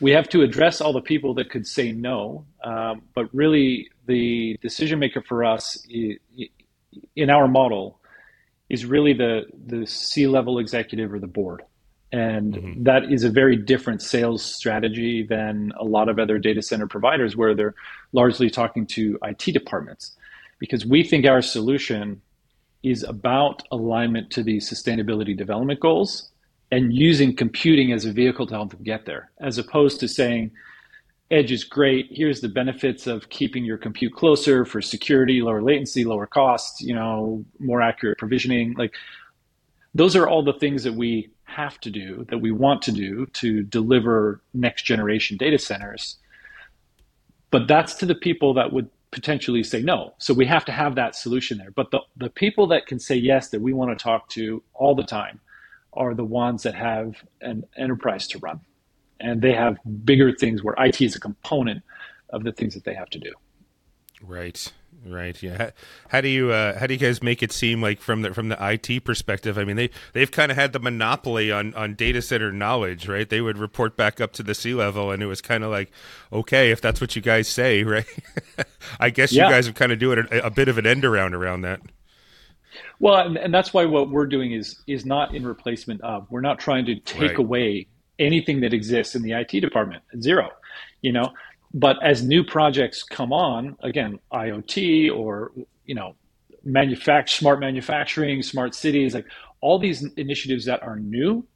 we 0.00 0.10
have 0.10 0.28
to 0.30 0.42
address 0.42 0.80
all 0.82 0.92
the 0.92 1.00
people 1.00 1.34
that 1.34 1.48
could 1.48 1.66
say 1.66 1.92
no, 1.92 2.44
um, 2.62 3.02
but 3.14 3.34
really 3.34 3.88
the 4.06 4.58
decision 4.60 4.98
maker 4.98 5.22
for 5.22 5.44
us 5.44 5.86
in 7.16 7.30
our 7.30 7.48
model 7.48 7.98
is 8.68 8.84
really 8.84 9.12
the 9.12 9.42
the 9.66 9.86
C 9.86 10.26
level 10.26 10.58
executive 10.58 11.12
or 11.12 11.18
the 11.18 11.26
board. 11.26 11.62
And 12.12 12.54
mm-hmm. 12.54 12.82
that 12.84 13.10
is 13.12 13.24
a 13.24 13.30
very 13.30 13.56
different 13.56 14.00
sales 14.00 14.44
strategy 14.44 15.26
than 15.28 15.72
a 15.78 15.84
lot 15.84 16.08
of 16.08 16.18
other 16.18 16.38
data 16.38 16.62
center 16.62 16.86
providers 16.86 17.36
where 17.36 17.54
they're 17.54 17.74
largely 18.12 18.50
talking 18.50 18.86
to 18.88 19.18
IT 19.22 19.52
departments. 19.52 20.12
Because 20.60 20.86
we 20.86 21.02
think 21.02 21.26
our 21.26 21.42
solution 21.42 22.22
is 22.84 23.02
about 23.02 23.62
alignment 23.72 24.30
to 24.30 24.42
the 24.44 24.58
sustainability 24.58 25.36
development 25.36 25.80
goals 25.80 26.30
and 26.70 26.92
using 26.92 27.34
computing 27.34 27.92
as 27.92 28.04
a 28.04 28.12
vehicle 28.12 28.46
to 28.46 28.54
help 28.54 28.70
them 28.70 28.82
get 28.82 29.06
there, 29.06 29.30
as 29.40 29.58
opposed 29.58 29.98
to 30.00 30.08
saying, 30.08 30.50
Edge 31.30 31.52
is 31.52 31.64
great. 31.64 32.08
Here's 32.10 32.40
the 32.40 32.48
benefits 32.48 33.06
of 33.06 33.28
keeping 33.30 33.64
your 33.64 33.78
compute 33.78 34.12
closer 34.12 34.64
for 34.64 34.82
security, 34.82 35.40
lower 35.40 35.62
latency, 35.62 36.04
lower 36.04 36.26
costs, 36.26 36.80
you 36.80 36.94
know, 36.94 37.44
more 37.58 37.80
accurate 37.80 38.18
provisioning. 38.18 38.74
Like 38.74 38.94
those 39.94 40.14
are 40.16 40.28
all 40.28 40.42
the 40.42 40.52
things 40.52 40.84
that 40.84 40.94
we 40.94 41.30
have 41.44 41.80
to 41.80 41.90
do, 41.90 42.26
that 42.28 42.38
we 42.38 42.50
want 42.50 42.82
to 42.82 42.92
do 42.92 43.26
to 43.26 43.62
deliver 43.62 44.42
next 44.52 44.82
generation 44.82 45.36
data 45.36 45.58
centers. 45.58 46.16
But 47.50 47.68
that's 47.68 47.94
to 47.94 48.06
the 48.06 48.14
people 48.14 48.54
that 48.54 48.72
would 48.72 48.90
potentially 49.12 49.62
say 49.62 49.80
no. 49.80 50.12
So 50.18 50.34
we 50.34 50.44
have 50.46 50.64
to 50.64 50.72
have 50.72 50.96
that 50.96 51.14
solution 51.14 51.56
there. 51.56 51.70
But 51.70 51.92
the, 51.92 52.00
the 52.16 52.30
people 52.30 52.66
that 52.66 52.86
can 52.86 52.98
say 52.98 53.14
yes 53.14 53.48
that 53.50 53.60
we 53.60 53.72
want 53.72 53.96
to 53.96 54.02
talk 54.02 54.28
to 54.30 54.62
all 54.74 54.94
the 54.94 55.04
time 55.04 55.40
are 55.92 56.14
the 56.14 56.24
ones 56.24 56.64
that 56.64 56.74
have 56.74 57.14
an 57.40 57.64
enterprise 57.76 58.26
to 58.28 58.38
run, 58.38 58.60
and 59.20 59.40
they 59.40 59.52
have 59.52 59.78
bigger 60.04 60.32
things 60.32 60.62
where 60.62 60.74
IT 60.78 61.00
is 61.00 61.16
a 61.16 61.20
component 61.20 61.82
of 62.30 62.44
the 62.44 62.52
things 62.52 62.74
that 62.74 62.84
they 62.84 62.94
have 62.94 63.10
to 63.10 63.18
do. 63.18 63.32
Right. 64.22 64.72
Right. 65.06 65.40
Yeah. 65.42 65.58
How, 65.58 65.70
how 66.08 66.20
do 66.22 66.28
you 66.28 66.50
uh, 66.50 66.78
how 66.78 66.86
do 66.86 66.94
you 66.94 67.00
guys 67.00 67.22
make 67.22 67.42
it 67.42 67.52
seem 67.52 67.82
like 67.82 68.00
from 68.00 68.22
the 68.22 68.32
from 68.32 68.48
the 68.48 68.56
IT 68.58 69.04
perspective? 69.04 69.58
I 69.58 69.64
mean, 69.64 69.76
they 69.76 69.90
they've 70.14 70.30
kind 70.30 70.50
of 70.50 70.56
had 70.56 70.72
the 70.72 70.78
monopoly 70.78 71.52
on 71.52 71.74
on 71.74 71.94
data 71.94 72.22
center 72.22 72.50
knowledge, 72.50 73.06
right? 73.06 73.28
They 73.28 73.42
would 73.42 73.58
report 73.58 73.96
back 73.96 74.20
up 74.20 74.32
to 74.34 74.42
the 74.42 74.54
C 74.54 74.72
level, 74.72 75.10
and 75.10 75.22
it 75.22 75.26
was 75.26 75.42
kind 75.42 75.62
of 75.62 75.70
like, 75.70 75.90
okay, 76.32 76.70
if 76.70 76.80
that's 76.80 77.02
what 77.02 77.14
you 77.16 77.20
guys 77.20 77.48
say, 77.48 77.82
right? 77.84 78.06
I 78.98 79.10
guess 79.10 79.30
yeah. 79.30 79.44
you 79.44 79.52
guys 79.52 79.66
have 79.66 79.74
kind 79.74 79.92
of 79.92 79.98
doing 79.98 80.26
a, 80.30 80.38
a, 80.38 80.50
bit 80.50 80.68
of 80.68 80.78
an 80.78 80.86
end 80.86 81.04
around 81.04 81.34
around 81.34 81.62
that. 81.62 81.80
Well, 82.98 83.16
and, 83.16 83.36
and, 83.36 83.52
that's 83.52 83.74
why 83.74 83.84
what 83.84 84.08
we're 84.10 84.26
doing 84.26 84.52
is 84.52 84.82
is 84.86 85.04
not 85.04 85.34
in 85.34 85.46
replacement 85.46 86.00
of. 86.00 86.30
We're 86.30 86.40
not 86.40 86.58
trying 86.58 86.86
to 86.86 86.94
take 86.96 87.32
right. 87.32 87.38
away 87.38 87.88
anything 88.18 88.60
that 88.60 88.72
exists 88.72 89.14
in 89.14 89.22
the 89.22 89.32
IT 89.32 89.60
department. 89.60 90.02
Zero. 90.20 90.50
You 91.02 91.12
know, 91.12 91.32
but 91.72 91.96
as 92.02 92.22
new 92.22 92.44
projects 92.44 93.02
come 93.02 93.32
on, 93.32 93.76
again, 93.82 94.18
IoT 94.32 95.14
or 95.14 95.52
you 95.84 95.94
know, 95.94 96.14
manufacture 96.64 97.36
smart 97.36 97.60
manufacturing, 97.60 98.42
smart 98.42 98.74
cities, 98.74 99.14
like 99.14 99.26
all 99.60 99.78
these 99.78 100.04
initiatives 100.16 100.64
that 100.64 100.82
are 100.82 100.98
new, 100.98 101.46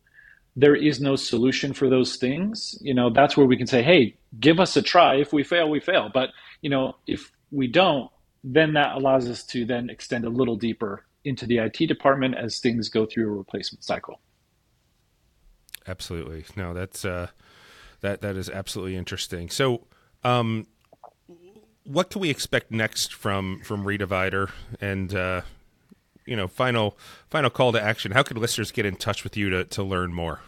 there 0.57 0.75
is 0.75 1.01
no 1.01 1.17
solution 1.17 1.73
for 1.73 1.89
those 1.89 2.17
things. 2.17 2.77
You 2.81 2.95
know, 2.95 3.11
that's 3.11 3.37
where 3.37 3.47
we 3.47 3.57
can 3.57 3.67
say, 3.67 3.83
hey, 3.83 4.17
give 4.41 4.59
us 4.61 4.77
a 4.77 4.83
try. 4.83 5.17
If 5.17 5.33
we 5.33 5.45
fail, 5.45 5.71
we 5.71 5.81
fail. 5.81 6.11
But 6.13 6.31
you 6.63 6.71
know, 6.71 6.97
if 7.07 7.31
we 7.51 7.67
don't, 7.69 8.11
then 8.45 8.75
that 8.75 8.97
allows 8.97 9.29
us 9.29 9.45
to 9.45 9.65
then 9.65 9.91
extend 9.91 10.25
a 10.25 10.31
little 10.31 10.57
deeper 10.57 11.05
into 11.25 11.47
the 11.47 11.59
IT 11.59 11.87
department 11.87 12.37
as 12.37 12.59
things 12.59 12.89
go 12.89 13.07
through 13.07 13.29
a 13.29 13.37
replacement 13.37 13.85
cycle. 13.85 14.21
Absolutely. 15.87 16.45
No, 16.57 16.75
that's 16.75 17.05
uh, 17.05 17.29
that 18.01 18.21
that 18.21 18.37
is 18.37 18.51
absolutely 18.51 18.97
interesting. 18.97 19.49
So 19.49 19.87
um, 20.25 20.67
what 21.85 22.11
can 22.11 22.21
we 22.21 22.31
expect 22.31 22.71
next 22.71 23.15
from 23.15 23.61
from 23.61 23.85
Redivider? 23.85 24.51
And 24.81 25.15
uh, 25.15 25.43
you 26.27 26.37
know, 26.37 26.47
final 26.47 26.97
final 27.29 27.51
call 27.51 27.73
to 27.73 27.83
action. 27.83 28.13
How 28.13 28.23
can 28.23 28.37
listeners 28.37 28.71
get 28.71 28.85
in 28.87 28.97
touch 28.97 29.25
with 29.25 29.37
you 29.37 29.51
to 29.51 29.65
to 29.65 29.83
learn 29.83 30.13
more? 30.13 30.41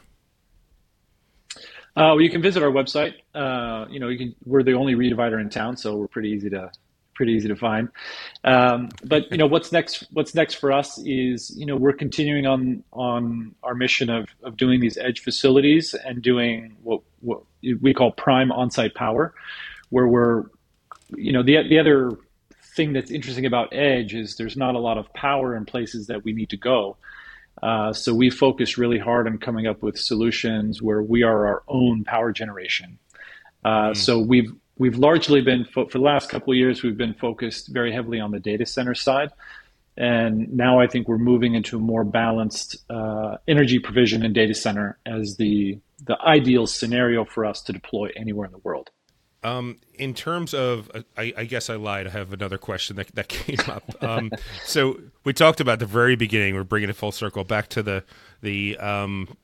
Uh, 1.97 2.15
well, 2.15 2.21
you 2.21 2.31
can 2.31 2.41
visit 2.41 2.63
our 2.63 2.71
website. 2.71 3.15
Uh, 3.35 3.87
you 3.91 3.99
know, 3.99 4.09
you 4.09 4.17
can, 4.17 4.35
we're 4.45 4.63
the 4.63 4.75
only 4.75 4.95
Redivider 4.95 5.41
in 5.41 5.51
town, 5.51 5.77
so 5.77 5.97
we're 5.97 6.07
pretty 6.07 6.31
easy 6.31 6.49
to 6.51 6.71
pretty 7.21 7.35
easy 7.35 7.49
to 7.49 7.57
find. 7.57 7.91
Um, 8.45 8.89
but 9.05 9.31
you 9.31 9.37
know, 9.37 9.47
what's 9.47 9.73
next? 9.73 10.07
What's 10.11 10.35
next 10.35 10.55
for 10.55 10.73
us 10.73 10.97
is 11.05 11.55
you 11.55 11.67
know 11.67 11.77
we're 11.77 11.93
continuing 11.93 12.47
on 12.47 12.83
on 12.95 13.55
our 13.63 13.75
mission 13.75 14.09
of 14.09 14.29
of 14.43 14.57
doing 14.57 14.81
these 14.81 14.97
edge 14.97 15.21
facilities 15.21 15.93
and 15.93 16.23
doing 16.23 16.79
what 16.83 17.03
what 17.21 17.43
we 17.83 17.93
call 17.93 18.11
prime 18.11 18.51
on-site 18.51 18.95
power, 18.95 19.35
where 19.91 20.07
we're, 20.07 20.45
you 21.15 21.31
know, 21.31 21.43
the 21.43 21.63
the 21.69 21.79
other 21.79 22.17
thing 22.75 22.95
that's 22.95 23.11
interesting 23.11 23.45
about 23.45 23.75
edge 23.75 24.15
is 24.15 24.37
there's 24.37 24.57
not 24.57 24.75
a 24.75 24.79
lot 24.79 24.97
of 24.97 25.13
power 25.13 25.55
in 25.55 25.67
places 25.67 26.07
that 26.07 26.25
we 26.25 26.33
need 26.33 26.49
to 26.49 26.57
go. 26.57 26.97
Uh, 27.63 27.93
so 27.93 28.15
we 28.15 28.31
focus 28.31 28.79
really 28.79 28.99
hard 28.99 29.27
on 29.27 29.37
coming 29.37 29.67
up 29.67 29.83
with 29.83 29.99
solutions 29.99 30.81
where 30.81 31.03
we 31.03 31.23
are 31.23 31.47
our 31.47 31.63
own 31.69 32.03
power 32.03 32.33
generation. 32.33 32.99
Uh, 33.63 33.91
mm. 33.91 33.97
So 33.99 34.19
we've 34.19 34.55
we've 34.81 34.97
largely 34.97 35.43
been 35.43 35.67
fo- 35.67 35.87
for 35.87 35.99
the 35.99 36.05
last 36.05 36.31
couple 36.31 36.53
of 36.53 36.57
years 36.57 36.83
we've 36.83 36.97
been 36.97 37.15
focused 37.15 37.69
very 37.69 37.93
heavily 37.93 38.19
on 38.19 38.31
the 38.33 38.41
data 38.41 38.65
center 38.67 38.95
side, 38.95 39.31
and 39.97 40.53
now 40.53 40.81
I 40.81 40.87
think 40.87 41.07
we're 41.07 41.19
moving 41.19 41.55
into 41.55 41.77
a 41.77 41.81
more 41.81 42.03
balanced 42.03 42.79
uh, 42.91 43.37
energy 43.47 43.79
provision 43.79 44.25
and 44.25 44.35
data 44.35 44.55
center 44.55 44.99
as 45.07 45.37
the 45.37 45.79
the 46.07 46.19
ideal 46.23 46.67
scenario 46.67 47.27
for 47.27 47.45
us 47.45 47.61
to 47.63 47.73
deploy 47.75 48.11
anywhere 48.17 48.47
in 48.47 48.53
the 48.53 48.59
world. 48.59 48.91
Um, 49.43 49.79
in 49.95 50.13
terms 50.13 50.53
of, 50.53 50.91
I, 51.17 51.33
I, 51.37 51.45
guess 51.45 51.71
I 51.71 51.77
lied. 51.77 52.07
I 52.07 52.11
have 52.11 52.33
another 52.33 52.59
question 52.59 52.97
that 52.97 53.15
that 53.15 53.29
came 53.29 53.59
up. 53.69 54.03
Um, 54.03 54.31
so 54.65 54.99
we 55.25 55.35
talked 55.35 55.61
about 55.61 55.79
the 55.79 55.87
very 55.87 56.17
beginning. 56.17 56.55
We're 56.55 56.65
bringing 56.65 56.89
it 56.89 56.97
full 56.97 57.13
circle 57.13 57.45
back 57.45 57.69
to 57.69 57.83
the 57.83 58.03
the 58.41 58.79
um, 58.79 59.37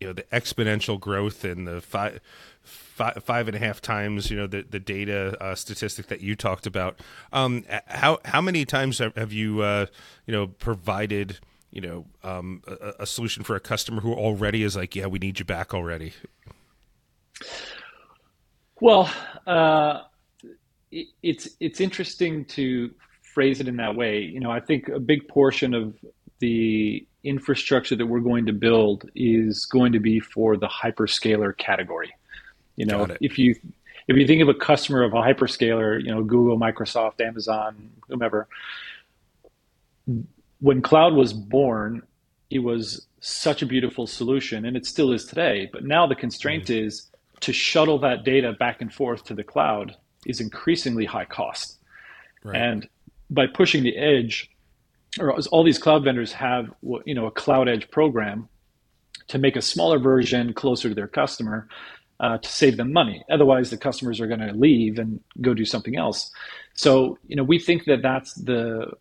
you 0.00 0.06
know 0.06 0.12
the 0.12 0.22
exponential 0.32 0.98
growth 0.98 1.44
and 1.44 1.68
the 1.68 1.80
five, 1.80 2.20
five, 2.62 3.22
five 3.22 3.46
and 3.48 3.56
a 3.56 3.58
half 3.58 3.80
times 3.80 4.30
you 4.30 4.36
know 4.36 4.46
the 4.46 4.62
the 4.62 4.80
data 4.80 5.36
uh, 5.42 5.54
statistic 5.54 6.08
that 6.08 6.20
you 6.20 6.34
talked 6.34 6.66
about. 6.66 6.98
Um, 7.32 7.64
how 7.86 8.18
how 8.24 8.40
many 8.40 8.64
times 8.64 8.98
have 8.98 9.32
you 9.32 9.60
uh, 9.60 9.86
you 10.26 10.32
know 10.32 10.46
provided 10.46 11.38
you 11.70 11.82
know 11.82 12.06
um, 12.24 12.62
a, 12.66 12.94
a, 13.00 13.06
solution 13.06 13.44
for 13.44 13.54
a 13.54 13.60
customer 13.60 14.00
who 14.00 14.14
already 14.14 14.62
is 14.62 14.74
like, 14.74 14.96
yeah, 14.96 15.06
we 15.06 15.18
need 15.18 15.38
you 15.38 15.44
back 15.44 15.74
already? 15.74 16.14
Well, 18.80 19.12
uh, 19.46 20.02
it, 20.90 21.08
it's 21.22 21.48
it's 21.60 21.80
interesting 21.80 22.46
to 22.46 22.90
phrase 23.34 23.60
it 23.60 23.68
in 23.68 23.76
that 23.76 23.94
way. 23.94 24.20
You 24.20 24.40
know, 24.40 24.50
I 24.50 24.60
think 24.60 24.88
a 24.88 24.98
big 24.98 25.28
portion 25.28 25.74
of 25.74 25.94
the 26.40 27.06
infrastructure 27.22 27.94
that 27.96 28.06
we're 28.06 28.20
going 28.20 28.46
to 28.46 28.52
build 28.52 29.08
is 29.14 29.66
going 29.66 29.92
to 29.92 30.00
be 30.00 30.20
for 30.20 30.56
the 30.56 30.68
hyperscaler 30.68 31.56
category. 31.56 32.14
You 32.76 32.86
know, 32.86 33.06
if 33.20 33.38
you 33.38 33.54
if 34.08 34.16
you 34.16 34.26
think 34.26 34.42
of 34.42 34.48
a 34.48 34.54
customer 34.54 35.02
of 35.02 35.12
a 35.12 35.16
hyperscaler, 35.16 36.02
you 36.02 36.10
know, 36.10 36.22
Google, 36.22 36.58
Microsoft, 36.58 37.20
Amazon, 37.20 37.90
whomever, 38.08 38.48
when 40.60 40.82
cloud 40.82 41.14
was 41.14 41.32
born, 41.32 42.02
it 42.48 42.60
was 42.60 43.06
such 43.20 43.62
a 43.62 43.66
beautiful 43.66 44.06
solution, 44.06 44.64
and 44.64 44.76
it 44.76 44.86
still 44.86 45.12
is 45.12 45.26
today. 45.26 45.68
But 45.72 45.84
now 45.84 46.06
the 46.06 46.14
constraint 46.14 46.64
mm-hmm. 46.64 46.86
is 46.86 47.10
to 47.40 47.52
shuttle 47.52 47.98
that 47.98 48.24
data 48.24 48.52
back 48.52 48.80
and 48.80 48.92
forth 48.92 49.24
to 49.24 49.34
the 49.34 49.44
cloud 49.44 49.94
is 50.26 50.40
increasingly 50.40 51.04
high 51.04 51.24
cost. 51.24 51.78
Right. 52.42 52.56
And 52.56 52.88
by 53.30 53.46
pushing 53.46 53.82
the 53.82 53.96
edge, 53.96 54.50
or 55.18 55.32
all 55.50 55.64
these 55.64 55.78
cloud 55.78 56.04
vendors 56.04 56.32
have 56.32 56.70
you 57.04 57.14
know 57.14 57.26
a 57.26 57.30
cloud 57.30 57.68
edge 57.68 57.90
program 57.90 58.48
to 59.28 59.38
make 59.38 59.56
a 59.56 59.62
smaller 59.62 59.98
version 59.98 60.52
closer 60.52 60.88
to 60.88 60.94
their 60.94 61.08
customer 61.08 61.68
uh, 62.20 62.36
to 62.38 62.48
save 62.48 62.76
them 62.76 62.92
money. 62.92 63.24
Otherwise, 63.30 63.70
the 63.70 63.76
customers 63.76 64.20
are 64.20 64.26
going 64.26 64.40
to 64.40 64.52
leave 64.52 64.98
and 64.98 65.20
go 65.40 65.54
do 65.54 65.64
something 65.64 65.96
else. 65.96 66.30
So 66.74 67.18
you 67.26 67.36
know 67.36 67.44
we 67.44 67.58
think 67.58 67.84
that 67.86 68.02
that's 68.02 68.34
the 68.34 68.92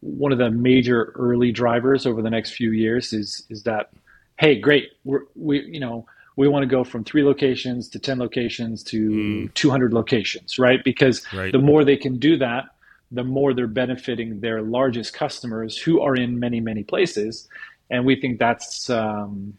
one 0.00 0.32
of 0.32 0.38
the 0.38 0.50
major 0.50 1.12
early 1.16 1.52
drivers 1.52 2.06
over 2.06 2.22
the 2.22 2.30
next 2.30 2.52
few 2.52 2.70
years 2.70 3.12
is 3.12 3.44
is 3.50 3.62
that 3.64 3.90
hey 4.38 4.58
great 4.58 4.90
we're, 5.04 5.22
we 5.34 5.62
you 5.62 5.80
know 5.80 6.06
we 6.36 6.48
want 6.48 6.62
to 6.62 6.66
go 6.66 6.84
from 6.84 7.02
three 7.02 7.24
locations 7.24 7.88
to 7.88 7.98
10 7.98 8.18
locations 8.18 8.82
to 8.82 9.08
mm. 9.08 9.54
200 9.54 9.92
locations 9.92 10.58
right 10.58 10.84
because 10.84 11.24
right. 11.32 11.52
the 11.52 11.58
more 11.58 11.84
they 11.84 11.96
can 11.96 12.18
do 12.18 12.36
that 12.36 12.66
the 13.10 13.24
more 13.24 13.54
they're 13.54 13.66
benefiting 13.66 14.40
their 14.40 14.62
largest 14.62 15.14
customers 15.14 15.78
who 15.78 16.00
are 16.00 16.16
in 16.16 16.38
many 16.38 16.60
many 16.60 16.82
places. 16.82 17.48
And 17.90 18.04
we 18.04 18.20
think 18.20 18.38
that's 18.38 18.90
um, 18.90 19.56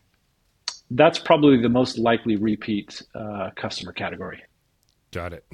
that's 0.91 1.19
probably 1.19 1.61
the 1.61 1.69
most 1.69 1.97
likely 1.97 2.35
repeat 2.35 3.01
uh, 3.15 3.51
customer 3.55 3.93
category. 3.93 4.43
Got 5.11 5.33
it. 5.33 5.45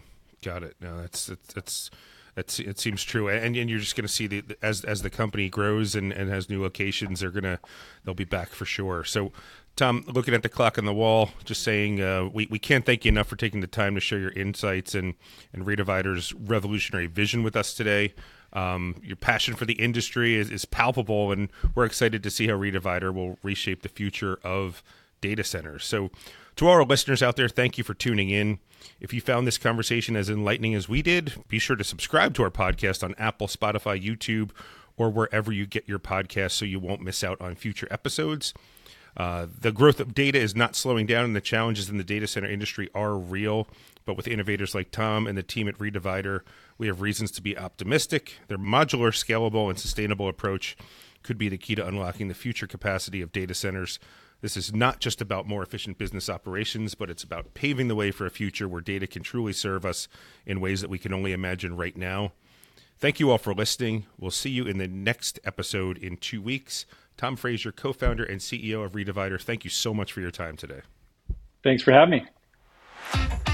Got 0.41 0.63
it. 0.63 0.75
No 0.82 0.99
that's 1.01 1.27
that's, 1.53 1.89
that's 2.35 2.59
it, 2.59 2.79
seems 2.79 3.03
true, 3.03 3.29
and 3.29 3.55
and 3.55 3.69
you're 3.69 3.79
just 3.79 3.95
going 3.95 4.07
to 4.07 4.13
see 4.13 4.27
the 4.27 4.43
as 4.61 4.83
as 4.83 5.01
the 5.01 5.09
company 5.09 5.49
grows 5.49 5.95
and, 5.95 6.11
and 6.11 6.29
has 6.29 6.49
new 6.49 6.61
locations, 6.61 7.19
they're 7.19 7.29
gonna 7.29 7.59
they'll 8.03 8.15
be 8.15 8.23
back 8.23 8.49
for 8.49 8.65
sure. 8.65 9.03
So, 9.03 9.31
Tom, 9.75 10.03
looking 10.07 10.33
at 10.33 10.41
the 10.41 10.49
clock 10.49 10.77
on 10.77 10.85
the 10.85 10.93
wall, 10.93 11.29
just 11.43 11.61
saying 11.61 12.01
uh, 12.01 12.29
we 12.33 12.47
we 12.49 12.59
can't 12.59 12.85
thank 12.85 13.05
you 13.05 13.09
enough 13.09 13.27
for 13.27 13.35
taking 13.35 13.61
the 13.61 13.67
time 13.67 13.93
to 13.95 14.01
share 14.01 14.19
your 14.19 14.31
insights 14.31 14.95
and 14.95 15.13
and 15.53 15.65
Redivider's 15.65 16.33
revolutionary 16.33 17.07
vision 17.07 17.43
with 17.43 17.55
us 17.55 17.73
today. 17.73 18.13
Um, 18.53 18.95
your 19.03 19.15
passion 19.15 19.55
for 19.55 19.65
the 19.65 19.73
industry 19.73 20.35
is, 20.35 20.51
is 20.51 20.65
palpable, 20.65 21.31
and 21.31 21.51
we're 21.73 21.85
excited 21.85 22.21
to 22.23 22.29
see 22.29 22.47
how 22.47 22.53
Redivider 22.53 23.13
will 23.13 23.39
reshape 23.41 23.81
the 23.81 23.89
future 23.89 24.39
of 24.43 24.83
data 25.21 25.43
centers. 25.43 25.85
So, 25.85 26.11
to 26.55 26.67
our 26.67 26.83
listeners 26.83 27.23
out 27.23 27.35
there, 27.35 27.49
thank 27.49 27.77
you 27.77 27.83
for 27.83 27.93
tuning 27.93 28.29
in. 28.29 28.59
If 28.99 29.13
you 29.13 29.21
found 29.21 29.47
this 29.47 29.57
conversation 29.57 30.15
as 30.15 30.29
enlightening 30.29 30.75
as 30.75 30.87
we 30.87 31.01
did, 31.01 31.33
be 31.47 31.59
sure 31.59 31.75
to 31.75 31.83
subscribe 31.83 32.33
to 32.35 32.43
our 32.43 32.51
podcast 32.51 33.03
on 33.03 33.15
Apple, 33.17 33.47
Spotify, 33.47 34.01
YouTube, 34.01 34.51
or 34.97 35.09
wherever 35.09 35.51
you 35.51 35.65
get 35.65 35.87
your 35.87 35.99
podcasts 35.99 36.51
so 36.51 36.65
you 36.65 36.79
won't 36.79 37.01
miss 37.01 37.23
out 37.23 37.39
on 37.41 37.55
future 37.55 37.87
episodes. 37.89 38.53
Uh, 39.15 39.47
the 39.59 39.71
growth 39.71 39.99
of 39.99 40.13
data 40.13 40.39
is 40.39 40.55
not 40.55 40.75
slowing 40.75 41.05
down, 41.05 41.25
and 41.25 41.35
the 41.35 41.41
challenges 41.41 41.89
in 41.89 41.97
the 41.97 42.03
data 42.03 42.27
center 42.27 42.47
industry 42.47 42.89
are 42.95 43.15
real. 43.15 43.67
But 44.05 44.17
with 44.17 44.27
innovators 44.27 44.75
like 44.75 44.91
Tom 44.91 45.27
and 45.27 45.37
the 45.37 45.43
team 45.43 45.67
at 45.67 45.77
Redivider, 45.77 46.41
we 46.77 46.87
have 46.87 47.01
reasons 47.01 47.31
to 47.31 47.41
be 47.41 47.57
optimistic. 47.57 48.39
Their 48.47 48.57
modular, 48.57 49.11
scalable, 49.11 49.69
and 49.69 49.79
sustainable 49.79 50.27
approach 50.27 50.75
could 51.21 51.38
be 51.38 51.47
the 51.47 51.57
key 51.57 51.75
to 51.75 51.88
unlocking 51.88 52.28
the 52.28 52.34
future 52.34 52.67
capacity 52.67 53.21
of 53.21 53.32
data 53.32 53.53
centers 53.53 53.99
this 54.43 54.57
is 54.57 54.73
not 54.73 54.99
just 54.99 55.21
about 55.21 55.47
more 55.47 55.63
efficient 55.63 55.97
business 55.97 56.29
operations, 56.29 56.95
but 56.95 57.09
it's 57.09 57.23
about 57.23 57.53
paving 57.53 57.87
the 57.87 57.95
way 57.95 58.11
for 58.11 58.25
a 58.25 58.29
future 58.29 58.67
where 58.67 58.81
data 58.81 59.07
can 59.07 59.23
truly 59.23 59.53
serve 59.53 59.85
us 59.85 60.09
in 60.45 60.59
ways 60.59 60.81
that 60.81 60.89
we 60.89 60.99
can 60.99 61.13
only 61.13 61.31
imagine 61.31 61.77
right 61.77 61.95
now. 61.95 62.33
Thank 62.99 63.21
you 63.21 63.31
all 63.31 63.37
for 63.37 63.53
listening. 63.53 64.05
We'll 64.19 64.31
see 64.31 64.49
you 64.49 64.65
in 64.65 64.79
the 64.79 64.87
next 64.89 65.39
episode 65.45 65.97
in 65.97 66.17
two 66.17 66.41
weeks. 66.41 66.85
Tom 67.15 67.37
Frazier, 67.37 67.71
co 67.71 67.93
founder 67.93 68.25
and 68.25 68.41
CEO 68.41 68.83
of 68.83 68.91
Redivider, 68.91 69.41
thank 69.41 69.63
you 69.63 69.69
so 69.69 69.93
much 69.93 70.11
for 70.11 70.19
your 70.19 70.31
time 70.31 70.57
today. 70.57 70.81
Thanks 71.63 71.81
for 71.81 71.93
having 71.93 72.25
me. 73.15 73.53